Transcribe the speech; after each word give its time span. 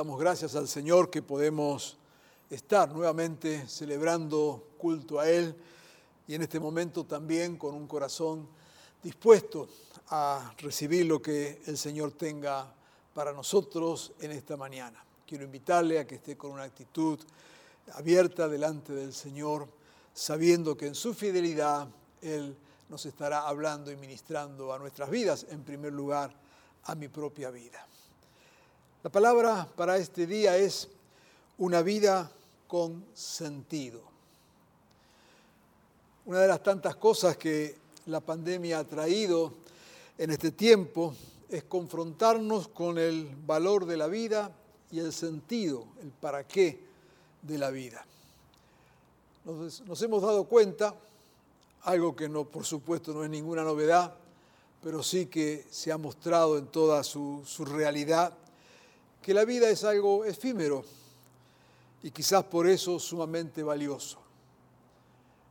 Damos 0.00 0.18
gracias 0.18 0.56
al 0.56 0.66
Señor 0.66 1.10
que 1.10 1.20
podemos 1.20 1.98
estar 2.48 2.90
nuevamente 2.90 3.68
celebrando 3.68 4.68
culto 4.78 5.20
a 5.20 5.28
Él 5.28 5.54
y 6.26 6.34
en 6.34 6.40
este 6.40 6.58
momento 6.58 7.04
también 7.04 7.58
con 7.58 7.74
un 7.74 7.86
corazón 7.86 8.48
dispuesto 9.02 9.68
a 10.08 10.54
recibir 10.56 11.04
lo 11.04 11.20
que 11.20 11.60
el 11.66 11.76
Señor 11.76 12.12
tenga 12.12 12.74
para 13.12 13.34
nosotros 13.34 14.12
en 14.20 14.30
esta 14.30 14.56
mañana. 14.56 15.04
Quiero 15.26 15.44
invitarle 15.44 15.98
a 15.98 16.06
que 16.06 16.14
esté 16.14 16.34
con 16.34 16.52
una 16.52 16.62
actitud 16.62 17.18
abierta 17.92 18.48
delante 18.48 18.94
del 18.94 19.12
Señor, 19.12 19.68
sabiendo 20.14 20.78
que 20.78 20.86
en 20.86 20.94
su 20.94 21.12
fidelidad 21.12 21.86
Él 22.22 22.56
nos 22.88 23.04
estará 23.04 23.46
hablando 23.46 23.92
y 23.92 23.96
ministrando 23.96 24.72
a 24.72 24.78
nuestras 24.78 25.10
vidas, 25.10 25.44
en 25.50 25.62
primer 25.62 25.92
lugar 25.92 26.34
a 26.84 26.94
mi 26.94 27.08
propia 27.08 27.50
vida. 27.50 27.86
La 29.02 29.08
palabra 29.08 29.66
para 29.76 29.96
este 29.96 30.26
día 30.26 30.58
es 30.58 30.86
una 31.56 31.80
vida 31.80 32.30
con 32.68 33.02
sentido. 33.14 34.02
Una 36.26 36.40
de 36.40 36.48
las 36.48 36.62
tantas 36.62 36.96
cosas 36.96 37.38
que 37.38 37.76
la 38.06 38.20
pandemia 38.20 38.80
ha 38.80 38.84
traído 38.84 39.54
en 40.18 40.30
este 40.30 40.52
tiempo 40.52 41.14
es 41.48 41.64
confrontarnos 41.64 42.68
con 42.68 42.98
el 42.98 43.34
valor 43.46 43.86
de 43.86 43.96
la 43.96 44.06
vida 44.06 44.54
y 44.90 44.98
el 44.98 45.14
sentido, 45.14 45.86
el 46.02 46.10
para 46.10 46.46
qué 46.46 46.78
de 47.40 47.56
la 47.56 47.70
vida. 47.70 48.04
Nos, 49.46 50.02
hemos 50.02 50.20
dado 50.20 50.44
cuenta, 50.44 50.94
algo 51.84 52.14
que 52.14 52.28
no, 52.28 52.44
por 52.44 52.66
supuesto 52.66 53.14
no 53.14 53.24
es 53.24 53.30
ninguna 53.30 53.64
novedad, 53.64 54.14
pero 54.82 55.02
sí 55.02 55.24
que 55.24 55.64
se 55.70 55.90
ha 55.90 55.96
mostrado 55.96 56.58
en 56.58 56.66
toda 56.66 57.02
su, 57.02 57.42
su 57.46 57.64
realidad, 57.64 58.34
que 59.22 59.34
la 59.34 59.44
vida 59.44 59.68
es 59.68 59.84
algo 59.84 60.24
efímero 60.24 60.84
y 62.02 62.10
quizás 62.10 62.44
por 62.44 62.66
eso 62.66 62.98
sumamente 62.98 63.62
valioso. 63.62 64.18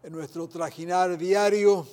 En 0.01 0.13
nuestro 0.13 0.47
trajinar 0.47 1.17
diario 1.17 1.85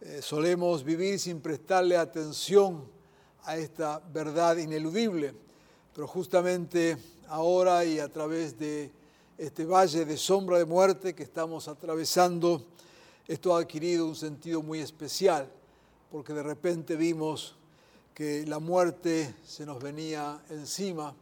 eh, 0.00 0.20
solemos 0.22 0.82
vivir 0.82 1.18
sin 1.20 1.40
prestarle 1.40 1.96
atención 1.96 2.88
a 3.44 3.56
esta 3.56 4.00
verdad 4.12 4.56
ineludible, 4.56 5.34
pero 5.94 6.06
justamente 6.06 6.96
ahora 7.28 7.84
y 7.84 7.98
a 7.98 8.08
través 8.08 8.58
de 8.58 8.90
este 9.38 9.64
valle 9.64 10.04
de 10.04 10.16
sombra 10.16 10.58
de 10.58 10.64
muerte 10.64 11.14
que 11.14 11.22
estamos 11.22 11.68
atravesando, 11.68 12.66
esto 13.28 13.54
ha 13.54 13.60
adquirido 13.60 14.06
un 14.06 14.16
sentido 14.16 14.62
muy 14.62 14.80
especial, 14.80 15.48
porque 16.10 16.32
de 16.32 16.42
repente 16.42 16.96
vimos 16.96 17.56
que 18.14 18.44
la 18.46 18.58
muerte 18.58 19.34
se 19.44 19.64
nos 19.64 19.82
venía 19.82 20.42
encima 20.50 21.14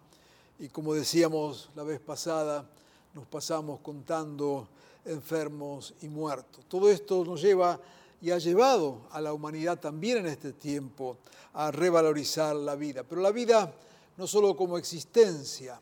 y 0.59 0.69
como 0.69 0.95
decíamos 0.95 1.71
la 1.77 1.85
vez 1.85 2.01
pasada, 2.01 2.69
nos 3.15 3.27
pasamos 3.27 3.81
contando 3.81 4.69
enfermos 5.05 5.95
y 6.03 6.09
muertos. 6.09 6.65
Todo 6.69 6.91
esto 6.91 7.25
nos 7.25 7.41
lleva 7.41 7.81
y 8.21 8.33
ha 8.33 8.39
llevado 8.39 9.03
a 9.13 9.21
la 9.21 9.33
humanidad 9.33 9.79
también 9.79 10.19
en 10.19 10.27
este 10.27 10.53
tiempo 10.53 11.19
a 11.55 11.71
revalorizar 11.71 12.57
la 12.57 12.75
vida. 12.75 13.05
Pero 13.05 13.21
la 13.21 13.31
vida 13.31 13.73
no 14.17 14.27
solo 14.27 14.57
como 14.57 14.79
existencia, 14.79 15.81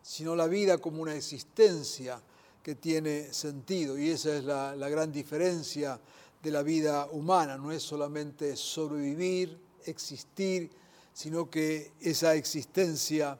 sino 0.00 0.36
la 0.36 0.46
vida 0.46 0.78
como 0.78 1.02
una 1.02 1.16
existencia 1.16 2.20
que 2.62 2.76
tiene 2.76 3.32
sentido. 3.32 3.98
Y 3.98 4.10
esa 4.10 4.36
es 4.36 4.44
la, 4.44 4.76
la 4.76 4.88
gran 4.88 5.10
diferencia 5.10 5.98
de 6.40 6.50
la 6.52 6.62
vida 6.62 7.08
humana. 7.10 7.58
No 7.58 7.72
es 7.72 7.82
solamente 7.82 8.54
sobrevivir, 8.54 9.58
existir, 9.86 10.70
sino 11.12 11.48
que 11.50 11.92
esa 12.00 12.34
existencia 12.34 13.38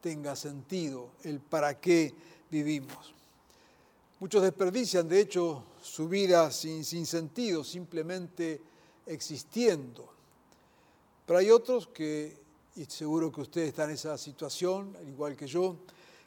tenga 0.00 0.34
sentido, 0.34 1.10
el 1.22 1.40
para 1.40 1.80
qué 1.80 2.12
vivimos. 2.50 3.14
Muchos 4.18 4.42
desperdician, 4.42 5.08
de 5.08 5.20
hecho, 5.20 5.64
su 5.82 6.08
vida 6.08 6.50
sin, 6.50 6.84
sin 6.84 7.06
sentido, 7.06 7.64
simplemente 7.64 8.60
existiendo. 9.06 10.12
Pero 11.26 11.38
hay 11.38 11.50
otros 11.50 11.88
que, 11.88 12.36
y 12.76 12.84
seguro 12.84 13.32
que 13.32 13.40
usted 13.40 13.62
está 13.62 13.84
en 13.84 13.90
esa 13.90 14.18
situación, 14.18 14.94
al 14.98 15.08
igual 15.08 15.36
que 15.36 15.46
yo, 15.46 15.76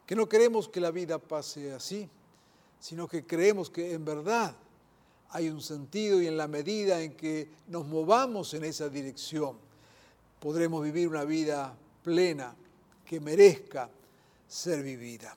que 0.05 0.15
no 0.15 0.27
queremos 0.27 0.69
que 0.69 0.79
la 0.79 0.91
vida 0.91 1.17
pase 1.19 1.73
así, 1.73 2.09
sino 2.79 3.07
que 3.07 3.25
creemos 3.25 3.69
que 3.69 3.93
en 3.93 4.05
verdad 4.05 4.55
hay 5.35 5.49
un 5.49 5.61
sentido 5.61 6.21
y 6.21 6.27
en 6.27 6.37
la 6.37 6.47
medida 6.47 7.01
en 7.01 7.11
que 7.11 7.49
nos 7.67 7.85
movamos 7.85 8.53
en 8.53 8.63
esa 8.63 8.87
dirección, 8.87 9.57
podremos 10.39 10.81
vivir 10.81 11.09
una 11.09 11.25
vida 11.25 11.75
plena 12.01 12.55
que 13.03 13.19
merezca 13.19 13.89
ser 14.47 14.81
vivida. 14.81 15.35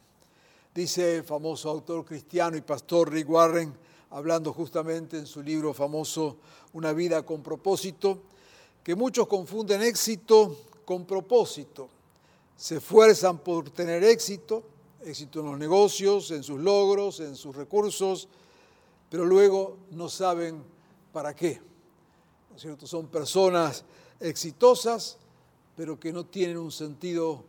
Dice 0.72 1.16
el 1.16 1.24
famoso 1.24 1.68
autor 1.68 2.04
cristiano 2.04 2.56
y 2.56 2.60
pastor 2.60 3.10
Rick 3.10 3.28
Warren, 3.28 3.74
hablando 4.10 4.52
justamente 4.52 5.18
en 5.18 5.26
su 5.26 5.42
libro 5.42 5.74
famoso 5.74 6.36
Una 6.74 6.92
vida 6.92 7.26
con 7.26 7.42
propósito, 7.42 8.20
que 8.84 8.94
muchos 8.94 9.26
confunden 9.26 9.82
éxito 9.82 10.58
con 10.84 11.06
propósito. 11.06 11.88
Se 12.56 12.76
esfuerzan 12.76 13.38
por 13.38 13.70
tener 13.70 14.04
éxito, 14.04 14.62
éxito 15.04 15.40
en 15.40 15.46
los 15.46 15.58
negocios, 15.58 16.30
en 16.30 16.44
sus 16.44 16.60
logros, 16.60 17.18
en 17.18 17.34
sus 17.34 17.56
recursos, 17.56 18.28
pero 19.10 19.24
luego 19.24 19.78
no 19.90 20.08
saben 20.08 20.62
para 21.12 21.34
qué. 21.34 21.60
¿No 22.50 22.56
es 22.56 22.62
cierto? 22.62 22.86
Son 22.86 23.06
personas 23.08 23.84
exitosas, 24.20 25.18
pero 25.76 25.98
que 25.98 26.12
no 26.12 26.26
tienen 26.26 26.58
un 26.58 26.72
sentido 26.72 27.44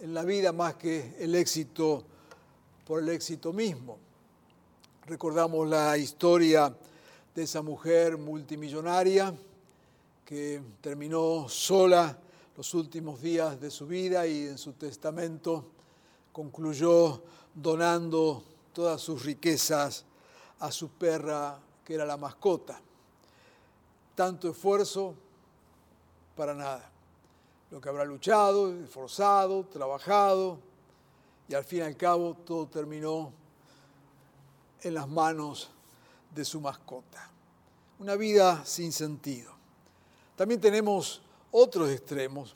en 0.00 0.14
la 0.14 0.24
vida 0.24 0.52
más 0.52 0.74
que 0.74 1.16
el 1.18 1.34
éxito 1.34 2.04
por 2.86 3.02
el 3.02 3.08
éxito 3.08 3.52
mismo. 3.52 3.98
Recordamos 5.06 5.68
la 5.68 5.96
historia 5.96 6.74
de 7.34 7.42
esa 7.42 7.62
mujer 7.62 8.18
multimillonaria 8.18 9.34
que 10.24 10.60
terminó 10.80 11.48
sola 11.48 12.18
los 12.56 12.74
últimos 12.74 13.22
días 13.22 13.60
de 13.60 13.70
su 13.70 13.86
vida 13.86 14.26
y 14.26 14.48
en 14.48 14.58
su 14.58 14.72
testamento 14.72 15.64
concluyó 16.32 17.22
donando 17.54 18.42
todas 18.72 19.00
sus 19.00 19.24
riquezas 19.24 20.04
a 20.60 20.72
su 20.72 20.88
perra 20.90 21.58
que 21.84 21.94
era 21.94 22.04
la 22.04 22.16
mascota. 22.16 22.80
Tanto 24.14 24.50
esfuerzo 24.50 25.14
para 26.36 26.54
nada. 26.54 26.90
Lo 27.70 27.80
que 27.80 27.88
habrá 27.88 28.04
luchado, 28.04 28.72
esforzado, 28.82 29.64
trabajado, 29.64 30.58
y 31.48 31.54
al 31.54 31.64
fin 31.64 31.78
y 31.80 31.82
al 31.82 31.96
cabo 31.96 32.34
todo 32.34 32.66
terminó 32.66 33.32
en 34.82 34.94
las 34.94 35.08
manos 35.08 35.70
de 36.34 36.44
su 36.44 36.60
mascota. 36.60 37.30
Una 37.98 38.16
vida 38.16 38.64
sin 38.64 38.92
sentido. 38.92 39.52
También 40.36 40.60
tenemos 40.60 41.20
otros 41.50 41.90
extremos, 41.90 42.54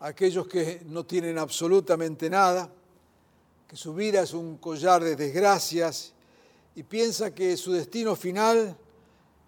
aquellos 0.00 0.46
que 0.46 0.82
no 0.86 1.04
tienen 1.04 1.38
absolutamente 1.38 2.30
nada, 2.30 2.70
que 3.66 3.76
su 3.76 3.94
vida 3.94 4.22
es 4.22 4.32
un 4.32 4.58
collar 4.58 5.02
de 5.02 5.16
desgracias 5.16 6.13
y 6.76 6.82
piensa 6.82 7.34
que 7.34 7.56
su 7.56 7.72
destino 7.72 8.16
final 8.16 8.76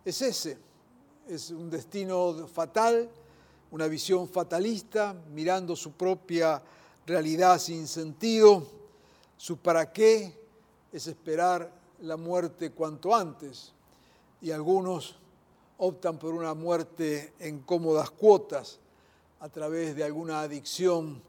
es 0.05 0.23
ese, 0.23 0.58
es 1.28 1.50
un 1.50 1.69
destino 1.69 2.46
fatal, 2.46 3.11
una 3.73 3.88
visión 3.88 4.28
fatalista, 4.28 5.14
mirando 5.32 5.75
su 5.75 5.93
propia 5.93 6.62
realidad 7.05 7.58
sin 7.58 7.88
sentido, 7.88 8.64
su 9.37 9.58
para 9.58 9.93
qué 9.93 10.32
es 10.93 11.06
esperar 11.08 11.70
la 12.00 12.17
muerte 12.17 12.70
cuanto 12.70 13.14
antes, 13.14 13.72
y 14.40 14.52
algunos 14.52 15.17
optan 15.79 16.19
por 16.19 16.32
una 16.32 16.55
muerte 16.55 17.34
en 17.38 17.61
cómodas 17.61 18.11
cuotas 18.11 18.79
a 19.40 19.49
través 19.49 19.96
de 19.96 20.05
alguna 20.05 20.40
adicción, 20.43 21.20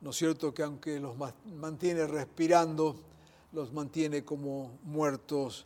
¿no 0.00 0.10
es 0.10 0.16
cierto?, 0.16 0.52
que 0.52 0.62
aunque 0.62 0.98
los 0.98 1.14
mantiene 1.56 2.06
respirando, 2.06 2.96
los 3.54 3.72
mantiene 3.72 4.24
como 4.24 4.78
muertos 4.82 5.64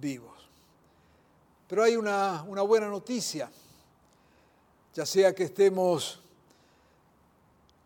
vivos. 0.00 0.32
Pero 1.68 1.82
hay 1.82 1.96
una, 1.96 2.42
una 2.48 2.62
buena 2.62 2.88
noticia, 2.88 3.50
ya 4.94 5.04
sea 5.04 5.34
que 5.34 5.44
estemos 5.44 6.20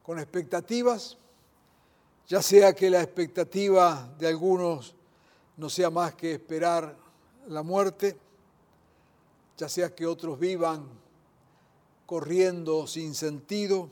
con 0.05 0.21
expectativas, 0.21 1.17
ya 2.29 2.41
sea 2.41 2.73
que 2.75 2.89
la 2.91 3.03
expectativa 3.03 4.09
de 4.19 4.29
algunos 4.29 4.95
no 5.57 5.69
sea 5.69 5.91
más 5.91 6.15
que 6.15 6.33
esperar 6.35 6.97
la 7.49 7.65
muerte, 7.65 8.17
ya 9.57 9.69
sea 9.69 9.93
que 9.95 10.07
otros 10.07 10.39
vivan 10.39 10.87
corriendo 12.07 12.87
sin 12.87 13.15
sentido 13.17 13.91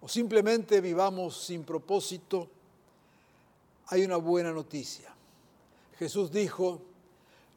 o 0.00 0.08
simplemente 0.08 0.80
vivamos 0.80 1.44
sin 1.44 1.62
propósito, 1.62 2.48
hay 3.88 4.04
una 4.04 4.16
buena 4.16 4.52
noticia. 4.52 5.12
Jesús 5.98 6.30
dijo, 6.30 6.80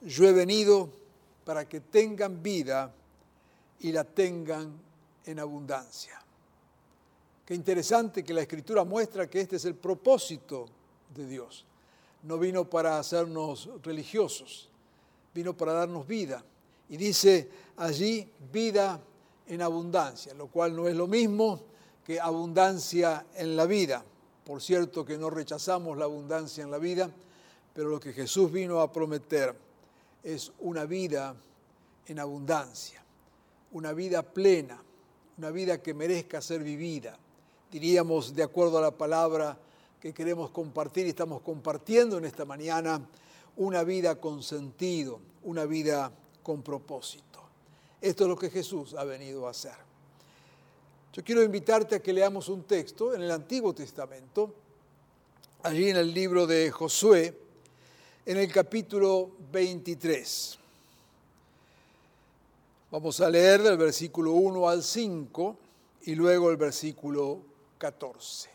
yo 0.02 0.28
he 0.28 0.34
venido 0.34 0.90
para 1.44 1.68
que 1.68 1.80
tengan 1.80 2.42
vida 2.42 2.94
y 3.80 3.92
la 3.92 4.04
tengan 4.04 4.80
en 5.26 5.40
abundancia. 5.40 6.20
Qué 7.46 7.54
interesante 7.54 8.24
que 8.24 8.34
la 8.34 8.42
Escritura 8.42 8.84
muestra 8.84 9.30
que 9.30 9.42
este 9.42 9.58
es 9.58 9.66
el 9.66 9.76
propósito 9.76 10.66
de 11.14 11.28
Dios. 11.28 11.66
No 12.24 12.40
vino 12.40 12.68
para 12.68 12.98
hacernos 12.98 13.70
religiosos, 13.84 14.70
vino 15.34 15.56
para 15.56 15.74
darnos 15.74 16.08
vida. 16.08 16.44
Y 16.90 16.98
dice 16.98 17.50
allí 17.78 18.32
vida 18.52 19.00
en 19.48 19.62
abundancia, 19.62 20.34
lo 20.34 20.48
cual 20.48 20.76
no 20.76 20.88
es 20.88 20.96
lo 20.96 21.08
mismo 21.08 21.62
que 22.04 22.20
abundancia 22.20 23.26
en 23.36 23.56
la 23.56 23.66
vida. 23.66 24.04
Por 24.46 24.62
cierto 24.62 25.04
que 25.04 25.18
no 25.18 25.30
rechazamos 25.30 25.98
la 25.98 26.06
abundancia 26.06 26.64
en 26.64 26.70
la 26.70 26.78
vida, 26.78 27.10
pero 27.74 27.90
lo 27.90 28.00
que 28.00 28.14
Jesús 28.14 28.52
vino 28.52 28.80
a 28.80 28.92
prometer 28.92 29.56
es 30.24 30.52
una 30.60 30.86
vida 30.86 31.36
en 32.08 32.20
abundancia, 32.20 33.04
una 33.72 33.92
vida 33.92 34.22
plena, 34.22 34.82
una 35.38 35.50
vida 35.50 35.82
que 35.82 35.94
merezca 35.94 36.42
ser 36.42 36.64
vivida. 36.64 37.18
Diríamos, 37.72 38.36
de 38.36 38.44
acuerdo 38.44 38.78
a 38.78 38.82
la 38.82 38.92
palabra 38.92 39.58
que 40.00 40.14
queremos 40.14 40.52
compartir 40.52 41.08
y 41.08 41.10
estamos 41.10 41.42
compartiendo 41.42 42.20
en 42.20 42.26
esta 42.26 42.46
mañana, 42.46 43.02
una 43.58 43.84
vida 43.84 44.20
con 44.22 44.44
sentido, 44.44 45.20
una 45.44 45.66
vida 45.66 46.12
con 46.44 46.62
propósito. 46.62 47.42
Esto 48.00 48.26
es 48.26 48.30
lo 48.30 48.38
que 48.38 48.52
Jesús 48.52 48.94
ha 48.94 49.04
venido 49.04 49.48
a 49.48 49.52
hacer. 49.52 49.85
Yo 51.16 51.24
quiero 51.24 51.42
invitarte 51.42 51.96
a 51.96 52.00
que 52.02 52.12
leamos 52.12 52.50
un 52.50 52.64
texto 52.64 53.16
en 53.16 53.22
el 53.22 53.32
Antiguo 53.32 53.74
Testamento, 53.74 54.54
allí 55.64 55.90
en 55.90 55.96
el 55.96 56.14
libro 56.14 56.46
de 56.46 56.70
Josué, 56.70 57.40
en 58.26 58.38
el 58.38 58.52
capítulo 58.52 59.32
23. 59.50 60.60
Vamos 62.92 63.22
a 63.22 63.30
leer 63.30 63.64
del 63.64 63.78
versículo 63.78 64.34
1 64.34 64.68
al 64.68 64.84
5 64.84 65.58
y 66.04 66.16
luego 66.16 66.52
el 66.52 66.58
versículo 66.58 67.40
14. 67.78 68.50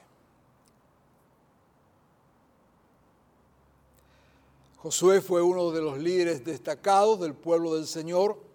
Josué 4.77 5.23
fue 5.23 5.41
uno 5.41 5.71
de 5.71 5.81
los 5.81 5.97
líderes 5.97 6.45
destacados 6.45 7.21
del 7.21 7.33
pueblo 7.33 7.75
del 7.77 7.87
Señor 7.87 8.50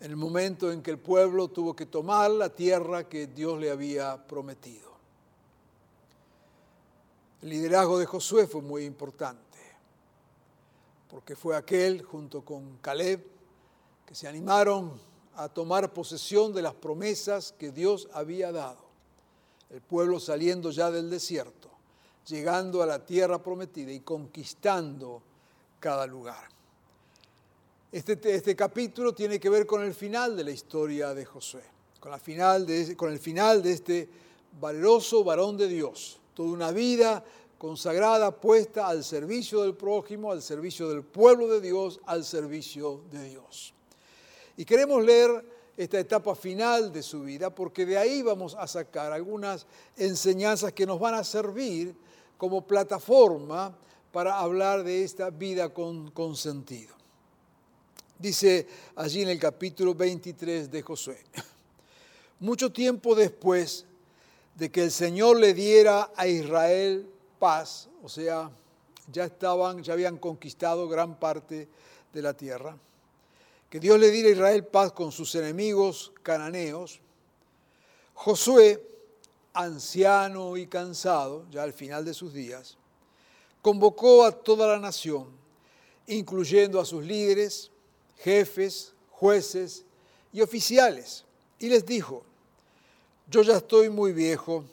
en 0.00 0.10
el 0.10 0.16
momento 0.16 0.70
en 0.70 0.82
que 0.82 0.92
el 0.92 0.98
pueblo 0.98 1.48
tuvo 1.48 1.74
que 1.74 1.86
tomar 1.86 2.30
la 2.30 2.50
tierra 2.50 3.08
que 3.08 3.26
Dios 3.26 3.58
le 3.58 3.70
había 3.70 4.16
prometido. 4.26 4.88
El 7.42 7.50
liderazgo 7.50 7.98
de 7.98 8.06
Josué 8.06 8.46
fue 8.46 8.62
muy 8.62 8.84
importante, 8.84 9.58
porque 11.08 11.36
fue 11.36 11.56
aquel, 11.56 12.02
junto 12.02 12.44
con 12.44 12.78
Caleb, 12.78 13.24
que 14.06 14.14
se 14.14 14.28
animaron 14.28 15.00
a 15.36 15.48
tomar 15.48 15.92
posesión 15.92 16.52
de 16.52 16.62
las 16.62 16.74
promesas 16.74 17.52
que 17.52 17.70
Dios 17.70 18.08
había 18.12 18.50
dado. 18.50 18.88
El 19.70 19.80
pueblo 19.80 20.18
saliendo 20.18 20.70
ya 20.70 20.90
del 20.90 21.10
desierto, 21.10 21.68
llegando 22.26 22.82
a 22.82 22.86
la 22.86 23.04
tierra 23.04 23.42
prometida 23.42 23.92
y 23.92 24.00
conquistando 24.00 25.22
cada 25.78 26.06
lugar. 26.06 26.57
Este, 27.90 28.18
este, 28.34 28.54
capítulo 28.54 29.14
tiene 29.14 29.40
que 29.40 29.48
ver 29.48 29.64
con 29.64 29.82
el 29.82 29.94
final 29.94 30.36
de 30.36 30.44
la 30.44 30.50
historia 30.50 31.14
de 31.14 31.24
Josué, 31.24 31.62
con, 31.98 32.10
la 32.10 32.18
final 32.18 32.66
de, 32.66 32.94
con 32.94 33.10
el 33.10 33.18
final 33.18 33.62
de 33.62 33.72
este 33.72 34.10
valeroso 34.60 35.24
varón 35.24 35.56
de 35.56 35.68
Dios, 35.68 36.20
toda 36.34 36.50
una 36.50 36.70
vida 36.70 37.24
consagrada, 37.56 38.30
puesta 38.30 38.88
al 38.88 39.02
servicio 39.02 39.62
del 39.62 39.74
prójimo, 39.74 40.30
al 40.30 40.42
servicio 40.42 40.90
del 40.90 41.02
pueblo 41.02 41.48
de 41.48 41.62
Dios, 41.62 41.98
al 42.04 42.26
servicio 42.26 43.04
de 43.10 43.30
Dios. 43.30 43.72
Y 44.58 44.66
queremos 44.66 45.02
leer 45.02 45.42
esta 45.74 45.98
etapa 45.98 46.34
final 46.34 46.92
de 46.92 47.02
su 47.02 47.22
vida 47.22 47.54
porque 47.54 47.86
de 47.86 47.96
ahí 47.96 48.20
vamos 48.20 48.54
a 48.54 48.66
sacar 48.66 49.12
algunas 49.12 49.66
enseñanzas 49.96 50.74
que 50.74 50.84
nos 50.84 51.00
van 51.00 51.14
a 51.14 51.24
servir 51.24 51.96
como 52.36 52.66
plataforma 52.66 53.74
para 54.12 54.38
hablar 54.38 54.84
de 54.84 55.04
esta 55.04 55.30
vida 55.30 55.72
con, 55.72 56.10
con 56.10 56.36
sentido 56.36 56.97
dice 58.18 58.66
allí 58.96 59.22
en 59.22 59.28
el 59.28 59.38
capítulo 59.38 59.94
23 59.94 60.70
de 60.70 60.82
Josué. 60.82 61.18
Mucho 62.40 62.72
tiempo 62.72 63.14
después 63.14 63.84
de 64.54 64.70
que 64.70 64.84
el 64.84 64.90
Señor 64.90 65.38
le 65.38 65.54
diera 65.54 66.10
a 66.16 66.26
Israel 66.26 67.08
paz, 67.38 67.88
o 68.02 68.08
sea, 68.08 68.50
ya 69.10 69.24
estaban, 69.24 69.82
ya 69.82 69.92
habían 69.92 70.18
conquistado 70.18 70.88
gran 70.88 71.18
parte 71.18 71.68
de 72.12 72.22
la 72.22 72.34
tierra, 72.34 72.76
que 73.70 73.80
Dios 73.80 73.98
le 74.00 74.10
diera 74.10 74.28
a 74.28 74.32
Israel 74.32 74.64
paz 74.64 74.92
con 74.92 75.12
sus 75.12 75.34
enemigos 75.34 76.12
cananeos, 76.22 77.00
Josué, 78.14 78.84
anciano 79.52 80.56
y 80.56 80.66
cansado, 80.66 81.46
ya 81.50 81.62
al 81.62 81.72
final 81.72 82.04
de 82.04 82.14
sus 82.14 82.32
días, 82.32 82.76
convocó 83.62 84.24
a 84.24 84.32
toda 84.32 84.66
la 84.66 84.80
nación, 84.80 85.28
incluyendo 86.08 86.80
a 86.80 86.84
sus 86.84 87.04
líderes, 87.04 87.70
jefes, 88.18 88.92
jueces 89.10 89.84
y 90.32 90.40
oficiales, 90.40 91.24
y 91.58 91.68
les 91.68 91.84
dijo, 91.84 92.22
yo 93.30 93.42
ya 93.42 93.56
estoy 93.56 93.90
muy 93.90 94.12
viejo, 94.12 94.64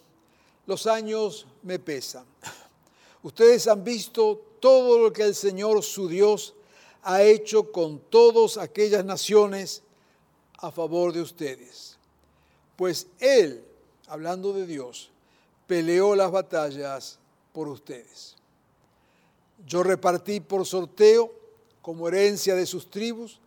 los 0.66 0.88
años 0.88 1.46
me 1.64 1.80
pesan. 1.80 2.26
Ustedes 3.24 3.68
han 3.68 3.84
visto 3.84 4.42
todo 4.60 5.00
lo 5.00 5.12
que 5.12 5.24
el 5.24 5.36
Señor 5.36 5.84
su 5.84 6.08
Dios 6.08 6.54
ha 7.04 7.22
hecho 7.22 7.72
con 7.72 8.00
todas 8.00 8.58
aquellas 8.58 9.04
naciones 9.04 9.84
a 10.58 10.72
favor 10.72 11.14
de 11.14 11.22
ustedes. 11.22 11.98
Pues 12.76 13.08
Él, 13.20 13.64
hablando 14.08 14.54
de 14.54 14.66
Dios, 14.66 15.12
peleó 15.68 16.16
las 16.16 16.32
batallas 16.32 17.20
por 17.54 17.68
ustedes. 17.68 18.36
Yo 19.66 19.84
repartí 19.84 20.40
por 20.40 20.66
sorteo 20.66 21.32
como 21.86 22.08
herencia 22.08 22.56
de 22.56 22.66
sus 22.66 22.90
tribus, 22.90 23.40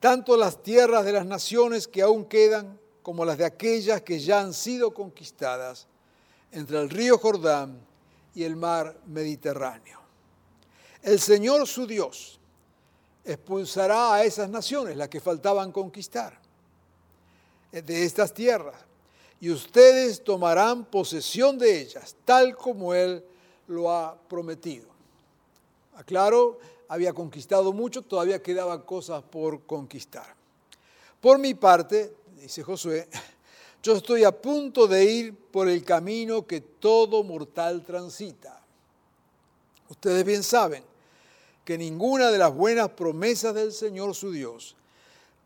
tanto 0.00 0.36
las 0.36 0.62
tierras 0.62 1.02
de 1.02 1.12
las 1.12 1.24
naciones 1.24 1.88
que 1.88 2.02
aún 2.02 2.26
quedan 2.26 2.78
como 3.00 3.24
las 3.24 3.38
de 3.38 3.46
aquellas 3.46 4.02
que 4.02 4.20
ya 4.20 4.42
han 4.42 4.52
sido 4.52 4.92
conquistadas 4.92 5.86
entre 6.52 6.78
el 6.78 6.90
río 6.90 7.16
Jordán 7.16 7.80
y 8.34 8.44
el 8.44 8.54
mar 8.54 8.94
Mediterráneo. 9.06 9.98
El 11.02 11.18
Señor 11.18 11.66
su 11.66 11.86
Dios 11.86 12.38
expulsará 13.24 14.12
a 14.12 14.24
esas 14.24 14.50
naciones, 14.50 14.94
las 14.94 15.08
que 15.08 15.18
faltaban 15.18 15.72
conquistar, 15.72 16.38
de 17.72 18.04
estas 18.04 18.34
tierras, 18.34 18.76
y 19.40 19.48
ustedes 19.48 20.22
tomarán 20.22 20.84
posesión 20.84 21.56
de 21.56 21.80
ellas, 21.80 22.14
tal 22.26 22.54
como 22.54 22.92
Él 22.92 23.24
lo 23.68 23.90
ha 23.90 24.20
prometido. 24.28 24.86
Aclaro, 25.96 26.58
había 26.90 27.12
conquistado 27.12 27.72
mucho, 27.72 28.02
todavía 28.02 28.42
quedaban 28.42 28.82
cosas 28.82 29.22
por 29.22 29.62
conquistar. 29.62 30.34
Por 31.20 31.38
mi 31.38 31.54
parte, 31.54 32.12
dice 32.40 32.64
Josué, 32.64 33.08
yo 33.82 33.94
estoy 33.94 34.24
a 34.24 34.32
punto 34.32 34.88
de 34.88 35.04
ir 35.04 35.36
por 35.36 35.68
el 35.68 35.84
camino 35.84 36.44
que 36.44 36.60
todo 36.60 37.22
mortal 37.22 37.84
transita. 37.84 38.60
Ustedes 39.88 40.24
bien 40.24 40.42
saben 40.42 40.82
que 41.64 41.78
ninguna 41.78 42.32
de 42.32 42.38
las 42.38 42.52
buenas 42.52 42.88
promesas 42.90 43.54
del 43.54 43.70
Señor 43.70 44.16
su 44.16 44.32
Dios 44.32 44.74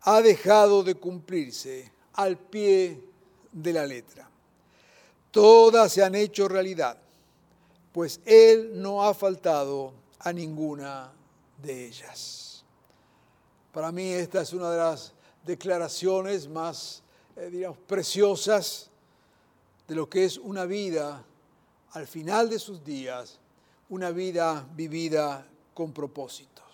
ha 0.01 0.23
dejado 0.23 0.81
de 0.81 0.95
cumplirse 0.95 1.91
al 2.13 2.37
pie 2.37 2.99
de 3.51 3.71
la 3.71 3.85
letra. 3.85 4.27
Todas 5.29 5.93
se 5.93 6.03
han 6.03 6.15
hecho 6.15 6.47
realidad, 6.47 6.97
pues 7.91 8.19
Él 8.25 8.81
no 8.81 9.03
ha 9.03 9.13
faltado 9.13 9.93
a 10.19 10.33
ninguna 10.33 11.11
de 11.61 11.85
ellas. 11.85 12.63
Para 13.71 13.91
mí 13.91 14.09
esta 14.11 14.41
es 14.41 14.53
una 14.53 14.71
de 14.71 14.77
las 14.77 15.13
declaraciones 15.45 16.47
más, 16.47 17.03
eh, 17.35 17.49
digamos, 17.51 17.77
preciosas 17.79 18.89
de 19.87 19.95
lo 19.95 20.09
que 20.09 20.25
es 20.25 20.37
una 20.37 20.65
vida 20.65 21.23
al 21.91 22.07
final 22.07 22.49
de 22.49 22.59
sus 22.59 22.83
días, 22.83 23.39
una 23.89 24.11
vida 24.11 24.67
vivida 24.75 25.47
con 25.73 25.93
propósitos. 25.93 26.65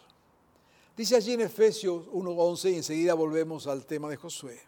Dice 0.95 1.15
allí 1.15 1.33
en 1.33 1.41
Efesios 1.41 2.05
1.11 2.07 2.71
y 2.71 2.75
enseguida 2.75 3.13
volvemos 3.13 3.67
al 3.67 3.85
tema 3.85 4.09
de 4.09 4.17
Josué, 4.17 4.61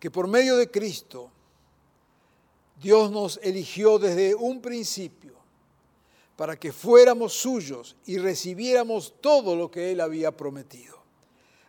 que 0.00 0.10
por 0.10 0.26
medio 0.28 0.56
de 0.56 0.70
Cristo 0.70 1.30
Dios 2.80 3.10
nos 3.10 3.38
eligió 3.42 3.98
desde 3.98 4.34
un 4.34 4.60
principio 4.60 5.35
para 6.36 6.58
que 6.58 6.70
fuéramos 6.70 7.32
suyos 7.32 7.96
y 8.04 8.18
recibiéramos 8.18 9.14
todo 9.20 9.56
lo 9.56 9.70
que 9.70 9.90
Él 9.90 10.00
había 10.00 10.36
prometido. 10.36 10.96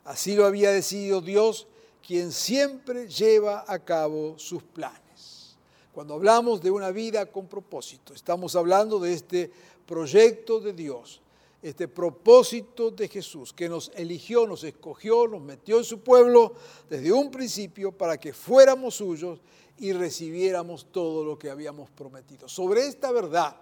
Así 0.03 0.35
lo 0.35 0.45
había 0.45 0.71
decidido 0.71 1.21
Dios, 1.21 1.67
quien 2.05 2.31
siempre 2.31 3.07
lleva 3.07 3.65
a 3.67 3.79
cabo 3.79 4.37
sus 4.37 4.63
planes. 4.63 5.57
Cuando 5.93 6.13
hablamos 6.13 6.61
de 6.61 6.69
una 6.69 6.91
vida 6.91 7.25
con 7.25 7.47
propósito, 7.47 8.13
estamos 8.13 8.55
hablando 8.55 8.99
de 8.99 9.13
este 9.13 9.51
proyecto 9.85 10.59
de 10.59 10.73
Dios, 10.73 11.21
este 11.61 11.87
propósito 11.87 12.91
de 12.91 13.07
Jesús, 13.07 13.51
que 13.51 13.67
nos 13.67 13.91
eligió, 13.95 14.45
nos 14.45 14.63
escogió, 14.63 15.27
nos 15.27 15.41
metió 15.41 15.79
en 15.79 15.83
su 15.83 16.01
pueblo 16.01 16.53
desde 16.89 17.11
un 17.11 17.31
principio 17.31 17.91
para 17.91 18.17
que 18.19 18.31
fuéramos 18.31 18.95
suyos 18.95 19.39
y 19.79 19.91
recibiéramos 19.91 20.87
todo 20.91 21.25
lo 21.25 21.37
que 21.37 21.49
habíamos 21.49 21.89
prometido. 21.89 22.47
Sobre 22.47 22.87
esta 22.87 23.11
verdad 23.11 23.55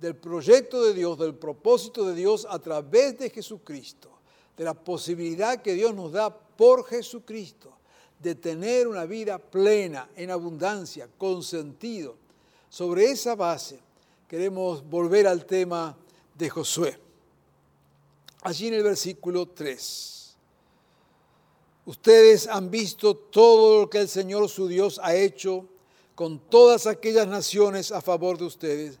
del 0.00 0.16
proyecto 0.16 0.84
de 0.84 0.94
Dios, 0.94 1.18
del 1.18 1.34
propósito 1.34 2.06
de 2.06 2.14
Dios 2.14 2.46
a 2.48 2.58
través 2.58 3.18
de 3.18 3.30
Jesucristo, 3.30 4.10
de 4.56 4.64
la 4.64 4.74
posibilidad 4.74 5.62
que 5.62 5.74
Dios 5.74 5.94
nos 5.94 6.12
da 6.12 6.36
por 6.36 6.84
Jesucristo 6.86 7.74
de 8.24 8.34
tener 8.34 8.88
una 8.88 9.04
vida 9.04 9.38
plena, 9.38 10.08
en 10.16 10.30
abundancia, 10.30 11.08
con 11.18 11.42
sentido. 11.42 12.16
Sobre 12.70 13.04
esa 13.04 13.34
base 13.34 13.78
queremos 14.26 14.82
volver 14.88 15.26
al 15.26 15.44
tema 15.44 15.96
de 16.34 16.48
Josué. 16.48 16.98
Allí 18.42 18.68
en 18.68 18.74
el 18.74 18.82
versículo 18.82 19.46
3. 19.46 20.36
Ustedes 21.86 22.46
han 22.46 22.70
visto 22.70 23.14
todo 23.14 23.82
lo 23.82 23.90
que 23.90 23.98
el 23.98 24.08
Señor 24.08 24.48
su 24.48 24.68
Dios 24.68 24.98
ha 25.02 25.14
hecho 25.14 25.66
con 26.14 26.38
todas 26.38 26.86
aquellas 26.86 27.28
naciones 27.28 27.92
a 27.92 28.00
favor 28.00 28.38
de 28.38 28.44
ustedes, 28.44 28.98